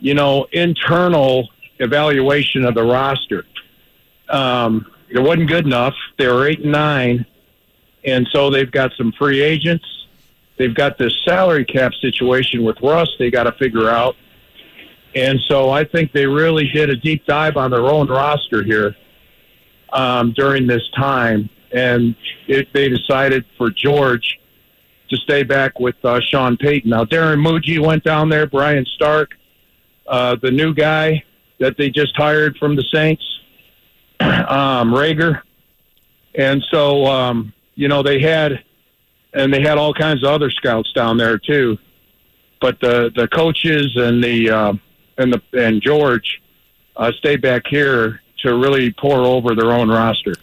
you 0.00 0.14
know 0.14 0.46
internal 0.52 1.48
evaluation 1.78 2.64
of 2.64 2.74
the 2.74 2.82
roster. 2.82 3.44
Um, 4.28 4.86
it 5.08 5.20
wasn't 5.20 5.48
good 5.48 5.66
enough. 5.66 5.94
They 6.18 6.26
were 6.26 6.48
eight 6.48 6.60
and 6.60 6.72
nine, 6.72 7.26
and 8.04 8.28
so 8.32 8.50
they've 8.50 8.70
got 8.70 8.92
some 8.96 9.12
free 9.12 9.40
agents. 9.40 9.84
They've 10.58 10.74
got 10.74 10.98
this 10.98 11.14
salary 11.24 11.64
cap 11.64 11.92
situation 12.00 12.64
with 12.64 12.80
Russ. 12.82 13.08
They 13.18 13.30
got 13.30 13.44
to 13.44 13.52
figure 13.52 13.88
out, 13.88 14.16
and 15.14 15.40
so 15.48 15.70
I 15.70 15.84
think 15.84 16.12
they 16.12 16.26
really 16.26 16.68
did 16.68 16.90
a 16.90 16.96
deep 16.96 17.26
dive 17.26 17.56
on 17.56 17.70
their 17.70 17.86
own 17.86 18.08
roster 18.08 18.62
here 18.62 18.94
um, 19.92 20.32
during 20.32 20.66
this 20.66 20.82
time, 20.94 21.48
and 21.72 22.14
it, 22.46 22.68
they 22.72 22.88
decided 22.88 23.44
for 23.56 23.70
George 23.70 24.38
to 25.08 25.16
stay 25.16 25.42
back 25.42 25.80
with 25.80 25.96
uh, 26.04 26.20
Sean 26.20 26.56
Payton. 26.56 26.90
Now 26.90 27.04
Darren 27.04 27.44
Mougey 27.44 27.84
went 27.84 28.04
down 28.04 28.28
there. 28.28 28.46
Brian 28.46 28.86
Stark, 28.94 29.32
uh, 30.06 30.36
the 30.40 30.50
new 30.50 30.72
guy 30.72 31.24
that 31.58 31.76
they 31.76 31.90
just 31.90 32.16
hired 32.16 32.56
from 32.56 32.76
the 32.76 32.84
Saints, 32.92 33.24
um, 34.20 34.92
Reagor, 34.92 35.42
and 36.34 36.62
so 36.70 37.06
um, 37.06 37.52
you 37.74 37.88
know 37.88 38.02
they 38.02 38.20
had, 38.20 38.64
and 39.32 39.52
they 39.52 39.62
had 39.62 39.78
all 39.78 39.94
kinds 39.94 40.22
of 40.22 40.30
other 40.30 40.50
scouts 40.50 40.92
down 40.92 41.16
there 41.16 41.38
too, 41.38 41.78
but 42.60 42.78
the 42.80 43.10
the 43.14 43.28
coaches 43.28 43.92
and 43.96 44.22
the 44.22 44.50
uh, 44.50 44.72
and 45.18 45.32
the 45.32 45.42
and 45.52 45.82
George 45.82 46.40
uh, 46.96 47.12
stayed 47.12 47.40
back 47.40 47.62
here 47.66 48.20
to 48.42 48.56
really 48.56 48.92
pore 48.92 49.20
over 49.20 49.54
their 49.54 49.72
own 49.72 49.88
roster. 49.88 50.34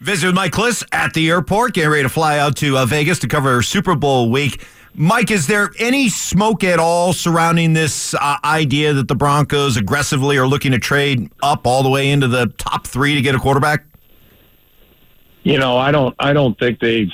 Visit 0.00 0.26
with 0.26 0.34
Mike 0.34 0.52
Klis 0.52 0.84
at 0.92 1.14
the 1.14 1.30
airport, 1.30 1.74
getting 1.74 1.90
ready 1.90 2.02
to 2.02 2.08
fly 2.08 2.38
out 2.38 2.56
to 2.56 2.76
uh, 2.76 2.84
Vegas 2.84 3.18
to 3.20 3.28
cover 3.28 3.62
Super 3.62 3.94
Bowl 3.94 4.30
week. 4.30 4.64
Mike, 4.96 5.30
is 5.30 5.46
there 5.46 5.70
any 5.78 6.08
smoke 6.08 6.62
at 6.62 6.78
all 6.78 7.12
surrounding 7.12 7.72
this 7.72 8.14
uh, 8.14 8.36
idea 8.44 8.92
that 8.92 9.08
the 9.08 9.14
Broncos 9.14 9.76
aggressively 9.76 10.36
are 10.36 10.46
looking 10.46 10.72
to 10.72 10.78
trade 10.78 11.30
up 11.42 11.66
all 11.66 11.82
the 11.82 11.88
way 11.88 12.10
into 12.10 12.28
the 12.28 12.46
top 12.58 12.86
three 12.86 13.14
to 13.14 13.20
get 13.20 13.34
a 13.34 13.38
quarterback? 13.38 13.84
You 15.44 15.58
know, 15.58 15.76
I 15.76 15.92
don't. 15.92 16.14
I 16.18 16.32
don't 16.32 16.58
think 16.58 16.80
they've. 16.80 17.12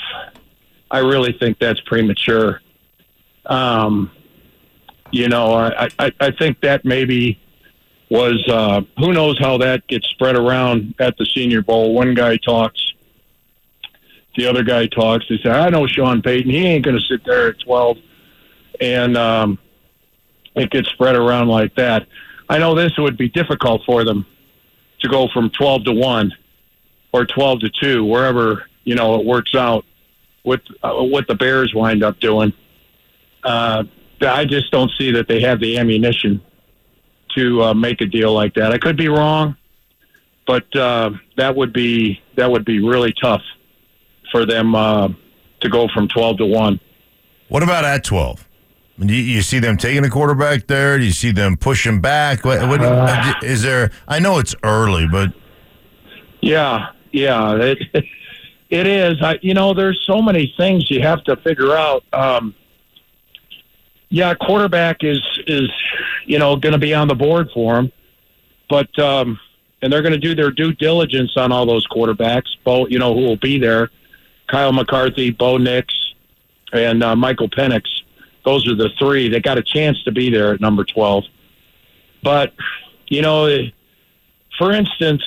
I 0.90 0.98
really 0.98 1.36
think 1.38 1.58
that's 1.58 1.80
premature. 1.80 2.60
Um, 3.46 4.10
you 5.10 5.28
know, 5.28 5.52
I, 5.52 5.88
I, 5.98 6.12
I 6.20 6.30
think 6.30 6.60
that 6.60 6.84
maybe 6.84 7.40
was 8.08 8.42
uh, 8.48 8.82
who 8.98 9.12
knows 9.12 9.38
how 9.38 9.58
that 9.58 9.86
gets 9.88 10.08
spread 10.10 10.36
around 10.36 10.94
at 11.00 11.16
the 11.18 11.26
Senior 11.26 11.62
Bowl. 11.62 11.92
One 11.92 12.14
guy 12.14 12.36
talks, 12.36 12.92
the 14.36 14.46
other 14.46 14.62
guy 14.62 14.86
talks. 14.86 15.26
They 15.28 15.38
say, 15.38 15.50
"I 15.50 15.68
know 15.68 15.88
Sean 15.88 16.22
Payton. 16.22 16.50
He 16.50 16.64
ain't 16.66 16.84
going 16.84 16.98
to 16.98 17.04
sit 17.04 17.24
there 17.24 17.48
at 17.48 17.58
12. 17.60 17.98
and 18.80 19.16
um, 19.16 19.58
it 20.54 20.70
gets 20.70 20.88
spread 20.90 21.16
around 21.16 21.48
like 21.48 21.74
that. 21.74 22.06
I 22.48 22.58
know 22.58 22.74
this 22.76 22.92
would 22.98 23.16
be 23.16 23.28
difficult 23.28 23.82
for 23.84 24.04
them 24.04 24.24
to 25.00 25.08
go 25.08 25.28
from 25.32 25.50
twelve 25.50 25.84
to 25.84 25.92
one 25.92 26.32
or 27.12 27.24
twelve 27.26 27.60
to 27.60 27.70
two, 27.70 28.04
wherever 28.04 28.66
you 28.84 28.94
know 28.94 29.18
it 29.20 29.26
works 29.26 29.54
out. 29.54 29.84
With 30.42 30.62
uh, 30.82 30.94
what 30.94 31.26
the 31.28 31.34
Bears 31.34 31.74
wind 31.74 32.02
up 32.02 32.18
doing, 32.18 32.54
uh, 33.44 33.84
I 34.22 34.46
just 34.46 34.70
don't 34.70 34.90
see 34.98 35.10
that 35.12 35.28
they 35.28 35.40
have 35.42 35.60
the 35.60 35.76
ammunition 35.76 36.40
to 37.36 37.62
uh, 37.62 37.74
make 37.74 38.00
a 38.00 38.06
deal 38.06 38.32
like 38.32 38.54
that. 38.54 38.72
I 38.72 38.78
could 38.78 38.96
be 38.96 39.08
wrong, 39.08 39.54
but 40.46 40.74
uh, 40.74 41.10
that 41.36 41.54
would 41.56 41.74
be 41.74 42.22
that 42.36 42.50
would 42.50 42.64
be 42.64 42.80
really 42.82 43.12
tough 43.22 43.42
for 44.32 44.46
them 44.46 44.74
uh, 44.74 45.08
to 45.60 45.68
go 45.68 45.88
from 45.92 46.08
twelve 46.08 46.38
to 46.38 46.46
one. 46.46 46.80
What 47.48 47.62
about 47.62 47.84
at 47.84 48.02
twelve? 48.02 48.48
Do 48.98 49.12
you, 49.14 49.22
you 49.22 49.42
see 49.42 49.58
them 49.58 49.76
taking 49.76 50.04
a 50.06 50.10
quarterback 50.10 50.66
there? 50.68 50.96
Do 50.98 51.04
you 51.04 51.10
see 51.12 51.32
them 51.32 51.56
pushing 51.58 52.00
back? 52.00 52.46
What, 52.46 52.66
what 52.66 52.80
Uh. 52.82 53.34
is 53.42 53.62
there? 53.62 53.90
I 54.08 54.20
know 54.20 54.38
it's 54.38 54.54
early, 54.62 55.06
but 55.06 55.32
Yeah, 56.40 56.88
yeah, 57.12 57.54
it, 57.56 57.78
it 58.70 58.86
is. 58.86 59.22
I, 59.22 59.38
you 59.42 59.54
know, 59.54 59.74
there's 59.74 60.02
so 60.06 60.22
many 60.22 60.54
things 60.56 60.90
you 60.90 61.02
have 61.02 61.22
to 61.24 61.36
figure 61.36 61.74
out. 61.74 62.04
Um, 62.12 62.54
yeah, 64.08 64.34
quarterback 64.34 65.04
is 65.04 65.20
is 65.46 65.70
you 66.26 66.38
know 66.38 66.56
going 66.56 66.72
to 66.72 66.78
be 66.78 66.94
on 66.94 67.08
the 67.08 67.14
board 67.14 67.48
for 67.54 67.78
him, 67.78 67.92
but 68.68 68.96
um, 68.98 69.38
and 69.82 69.92
they're 69.92 70.02
going 70.02 70.12
to 70.12 70.18
do 70.18 70.34
their 70.34 70.50
due 70.50 70.72
diligence 70.72 71.36
on 71.36 71.52
all 71.52 71.64
those 71.64 71.86
quarterbacks. 71.86 72.48
Bo, 72.64 72.86
you 72.88 72.98
know, 72.98 73.14
who 73.14 73.20
will 73.20 73.36
be 73.36 73.58
there? 73.58 73.90
Kyle 74.48 74.72
McCarthy, 74.72 75.30
Bo 75.30 75.58
Nix, 75.58 75.94
and 76.72 77.02
uh, 77.02 77.14
Michael 77.14 77.48
Penix. 77.48 77.84
Those 78.44 78.66
are 78.68 78.74
the 78.74 78.90
three 78.98 79.28
that 79.28 79.42
got 79.42 79.58
a 79.58 79.62
chance 79.62 80.02
to 80.04 80.12
be 80.12 80.28
there 80.30 80.54
at 80.54 80.60
number 80.60 80.84
twelve. 80.84 81.24
But 82.22 82.52
you 83.06 83.22
know, 83.22 83.48
for 84.58 84.72
instance, 84.72 85.22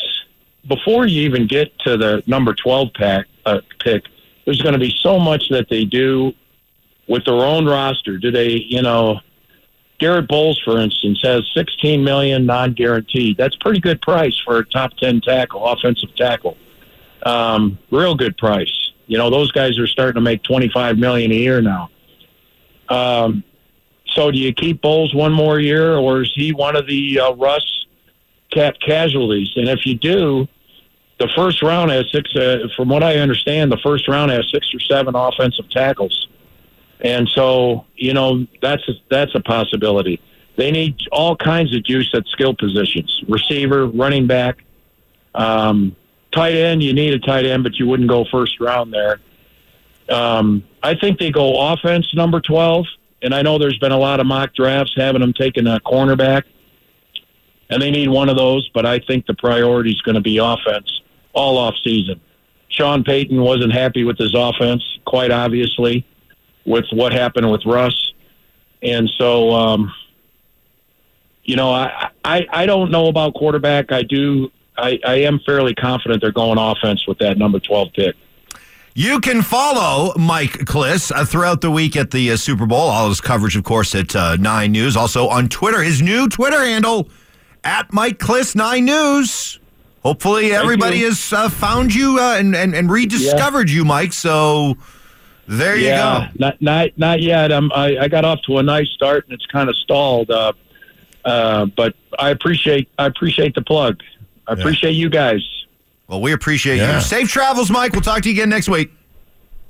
before 0.67 1.05
you 1.05 1.21
even 1.23 1.47
get 1.47 1.77
to 1.79 1.97
the 1.97 2.23
number 2.27 2.53
12 2.53 2.93
pack, 2.93 3.27
uh, 3.45 3.59
pick, 3.79 4.03
there's 4.45 4.61
going 4.61 4.73
to 4.73 4.79
be 4.79 4.95
so 5.01 5.19
much 5.19 5.49
that 5.49 5.69
they 5.69 5.85
do 5.85 6.33
with 7.07 7.25
their 7.25 7.35
own 7.35 7.65
roster. 7.65 8.17
Do 8.17 8.31
they, 8.31 8.51
you 8.51 8.81
know, 8.81 9.19
Garett 9.99 10.27
Bolles, 10.27 10.59
for 10.63 10.79
instance, 10.79 11.21
has 11.23 11.49
16 11.53 12.03
million 12.03 12.45
non-guaranteed. 12.45 13.37
That's 13.37 13.55
pretty 13.57 13.79
good 13.79 14.01
price 14.01 14.37
for 14.43 14.57
a 14.57 14.65
top 14.65 14.91
10 14.97 15.21
tackle, 15.21 15.65
offensive 15.65 16.15
tackle. 16.15 16.57
Um, 17.25 17.77
real 17.91 18.15
good 18.15 18.37
price. 18.37 18.91
You 19.07 19.17
know, 19.17 19.29
those 19.29 19.51
guys 19.51 19.77
are 19.79 19.87
starting 19.87 20.15
to 20.15 20.21
make 20.21 20.43
25 20.43 20.97
million 20.97 21.31
a 21.31 21.35
year 21.35 21.61
now. 21.61 21.89
Um, 22.89 23.43
so 24.07 24.31
do 24.31 24.37
you 24.37 24.53
keep 24.53 24.81
Bolles 24.81 25.13
one 25.13 25.31
more 25.31 25.59
year, 25.59 25.95
or 25.95 26.23
is 26.23 26.31
he 26.35 26.51
one 26.51 26.75
of 26.75 26.87
the 26.87 27.19
uh, 27.19 27.33
Russ 27.33 27.85
cap 28.51 28.75
casualties? 28.79 29.51
And 29.55 29.69
if 29.69 29.85
you 29.85 29.95
do, 29.95 30.47
the 31.23 31.31
first 31.33 31.61
round 31.61 31.89
has 31.89 32.05
six. 32.11 32.35
Uh, 32.35 32.67
from 32.75 32.89
what 32.89 33.01
I 33.01 33.15
understand, 33.15 33.71
the 33.71 33.77
first 33.77 34.07
round 34.09 34.29
has 34.31 34.49
six 34.51 34.73
or 34.73 34.79
seven 34.81 35.15
offensive 35.15 35.69
tackles, 35.69 36.27
and 36.99 37.29
so 37.29 37.85
you 37.95 38.13
know 38.13 38.45
that's 38.61 38.87
a, 38.89 38.93
that's 39.09 39.33
a 39.33 39.39
possibility. 39.39 40.21
They 40.57 40.69
need 40.69 40.97
all 41.13 41.37
kinds 41.37 41.73
of 41.73 41.83
juice 41.85 42.09
at 42.13 42.27
skill 42.27 42.53
positions: 42.53 43.23
receiver, 43.29 43.87
running 43.87 44.27
back, 44.27 44.63
um, 45.33 45.95
tight 46.31 46.55
end. 46.55 46.83
You 46.83 46.93
need 46.93 47.13
a 47.13 47.19
tight 47.19 47.45
end, 47.45 47.63
but 47.63 47.79
you 47.79 47.87
wouldn't 47.87 48.09
go 48.09 48.25
first 48.29 48.59
round 48.59 48.93
there. 48.93 49.21
Um, 50.09 50.65
I 50.83 50.95
think 50.95 51.19
they 51.19 51.31
go 51.31 51.71
offense 51.71 52.13
number 52.13 52.41
twelve, 52.41 52.85
and 53.21 53.33
I 53.33 53.43
know 53.43 53.57
there's 53.59 53.79
been 53.79 53.93
a 53.93 53.97
lot 53.97 54.19
of 54.19 54.25
mock 54.25 54.53
drafts 54.53 54.93
having 54.97 55.21
them 55.21 55.31
taking 55.31 55.67
a 55.67 55.79
cornerback 55.79 56.43
and 57.69 57.81
they 57.81 57.89
need 57.89 58.09
one 58.09 58.29
of 58.29 58.35
those. 58.35 58.69
But 58.73 58.85
I 58.85 58.99
think 58.99 59.25
the 59.25 59.33
priority 59.33 59.91
is 59.91 60.01
going 60.01 60.15
to 60.15 60.21
be 60.21 60.37
offense 60.37 61.01
all 61.33 61.57
off 61.57 61.75
season. 61.83 62.21
Sean 62.69 63.03
Payton 63.03 63.39
wasn't 63.39 63.73
happy 63.73 64.03
with 64.03 64.17
his 64.17 64.33
offense, 64.35 64.83
quite 65.05 65.31
obviously, 65.31 66.05
with 66.65 66.85
what 66.91 67.13
happened 67.13 67.51
with 67.51 67.65
Russ, 67.65 68.13
and 68.81 69.09
so 69.17 69.51
um, 69.51 69.93
you 71.43 71.55
know 71.55 71.71
I, 71.71 72.09
I 72.25 72.47
I 72.51 72.65
don't 72.65 72.89
know 72.89 73.07
about 73.07 73.35
quarterback. 73.35 73.91
I 73.91 74.03
do 74.03 74.51
I, 74.77 74.99
I 75.05 75.15
am 75.21 75.39
fairly 75.45 75.75
confident 75.75 76.21
they're 76.21 76.31
going 76.31 76.57
offense 76.57 77.05
with 77.07 77.19
that 77.19 77.37
number 77.37 77.59
twelve 77.59 77.93
pick. 77.93 78.15
You 78.95 79.19
can 79.19 79.41
follow 79.41 80.13
Mike 80.17 80.51
Klis 80.51 81.11
uh, 81.11 81.25
throughout 81.25 81.61
the 81.61 81.71
week 81.71 81.95
at 81.97 82.11
the 82.11 82.31
uh, 82.31 82.37
Super 82.37 82.67
Bowl. 82.67 82.89
All 82.89 83.09
his 83.09 83.21
coverage, 83.21 83.55
of 83.55 83.63
course, 83.63 83.95
at 83.95 84.15
uh, 84.15 84.35
Nine 84.35 84.71
News. 84.71 84.95
Also 84.95 85.27
on 85.27 85.49
Twitter, 85.49 85.81
his 85.81 86.01
new 86.01 86.29
Twitter 86.29 86.63
handle 86.63 87.09
at 87.63 87.91
Mike 87.91 88.19
Klis 88.19 88.55
Nine 88.55 88.85
News. 88.85 89.59
Hopefully, 90.03 90.51
everybody 90.51 90.99
you. 90.99 91.05
has 91.05 91.31
uh, 91.33 91.49
found 91.49 91.93
you 91.95 92.19
uh, 92.19 92.35
and, 92.37 92.55
and 92.55 92.75
and 92.75 92.91
rediscovered 92.91 93.69
you, 93.69 93.85
Mike. 93.85 94.11
So 94.13 94.75
there 95.47 95.75
you 95.77 95.87
yeah, 95.87 96.27
go. 96.27 96.31
not 96.39 96.61
not 96.61 96.89
not 96.97 97.21
yet. 97.21 97.51
I'm, 97.51 97.71
I 97.71 97.97
I 97.97 98.07
got 98.09 98.25
off 98.25 98.41
to 98.47 98.57
a 98.57 98.63
nice 98.63 98.89
start 98.89 99.25
and 99.25 99.33
it's 99.33 99.45
kind 99.45 99.69
of 99.69 99.75
stalled. 99.77 100.29
Uh, 100.29 100.53
uh, 101.25 101.65
but 101.67 101.95
I 102.19 102.29
appreciate 102.31 102.89
I 102.99 103.05
appreciate 103.05 103.55
the 103.55 103.61
plug. 103.61 104.01
I 104.47 104.53
appreciate 104.53 104.91
you 104.91 105.09
guys. 105.09 105.41
Well, 106.07 106.19
we 106.21 106.33
appreciate 106.33 106.77
Yeah. 106.77 106.95
you. 106.95 107.01
Safe 107.01 107.29
travels, 107.29 107.71
Mike. 107.71 107.93
We'll 107.93 108.01
talk 108.01 108.21
to 108.23 108.29
you 108.29 108.35
again 108.35 108.49
next 108.49 108.67
week. 108.67 108.91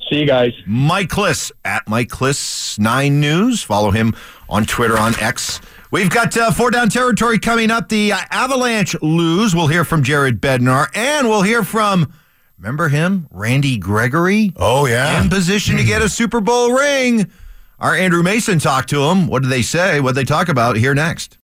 See 0.09 0.19
you 0.19 0.25
guys. 0.25 0.51
Mike 0.65 1.09
Klis 1.09 1.51
at 1.63 1.87
Mike 1.87 2.09
Klis 2.09 2.77
Nine 2.79 3.19
News. 3.19 3.61
Follow 3.63 3.91
him 3.91 4.15
on 4.49 4.65
Twitter 4.65 4.97
on 4.97 5.13
X. 5.19 5.61
We've 5.93 6.09
got 6.09 6.35
uh, 6.35 6.49
four 6.49 6.71
down 6.71 6.89
territory 6.89 7.37
coming 7.37 7.69
up. 7.69 7.87
The 7.87 8.13
uh, 8.13 8.17
Avalanche 8.31 8.99
lose. 9.03 9.53
We'll 9.53 9.67
hear 9.67 9.85
from 9.85 10.01
Jared 10.01 10.41
Bednar, 10.41 10.87
and 10.95 11.29
we'll 11.29 11.43
hear 11.43 11.63
from 11.63 12.11
remember 12.57 12.89
him, 12.89 13.27
Randy 13.29 13.77
Gregory, 13.77 14.53
Oh, 14.55 14.87
yeah. 14.87 15.21
in 15.21 15.29
position 15.29 15.77
to 15.77 15.83
get 15.83 16.01
a 16.01 16.09
Super 16.09 16.41
Bowl 16.41 16.73
ring. 16.73 17.29
Our 17.77 17.95
Andrew 17.95 18.23
Mason 18.23 18.57
talked 18.57 18.89
to 18.89 19.03
him. 19.03 19.27
What 19.27 19.43
did 19.43 19.51
they 19.51 19.61
say? 19.61 19.99
What 19.99 20.15
did 20.15 20.21
they 20.21 20.23
talk 20.27 20.49
about? 20.49 20.77
Here 20.77 20.95
next. 20.95 21.37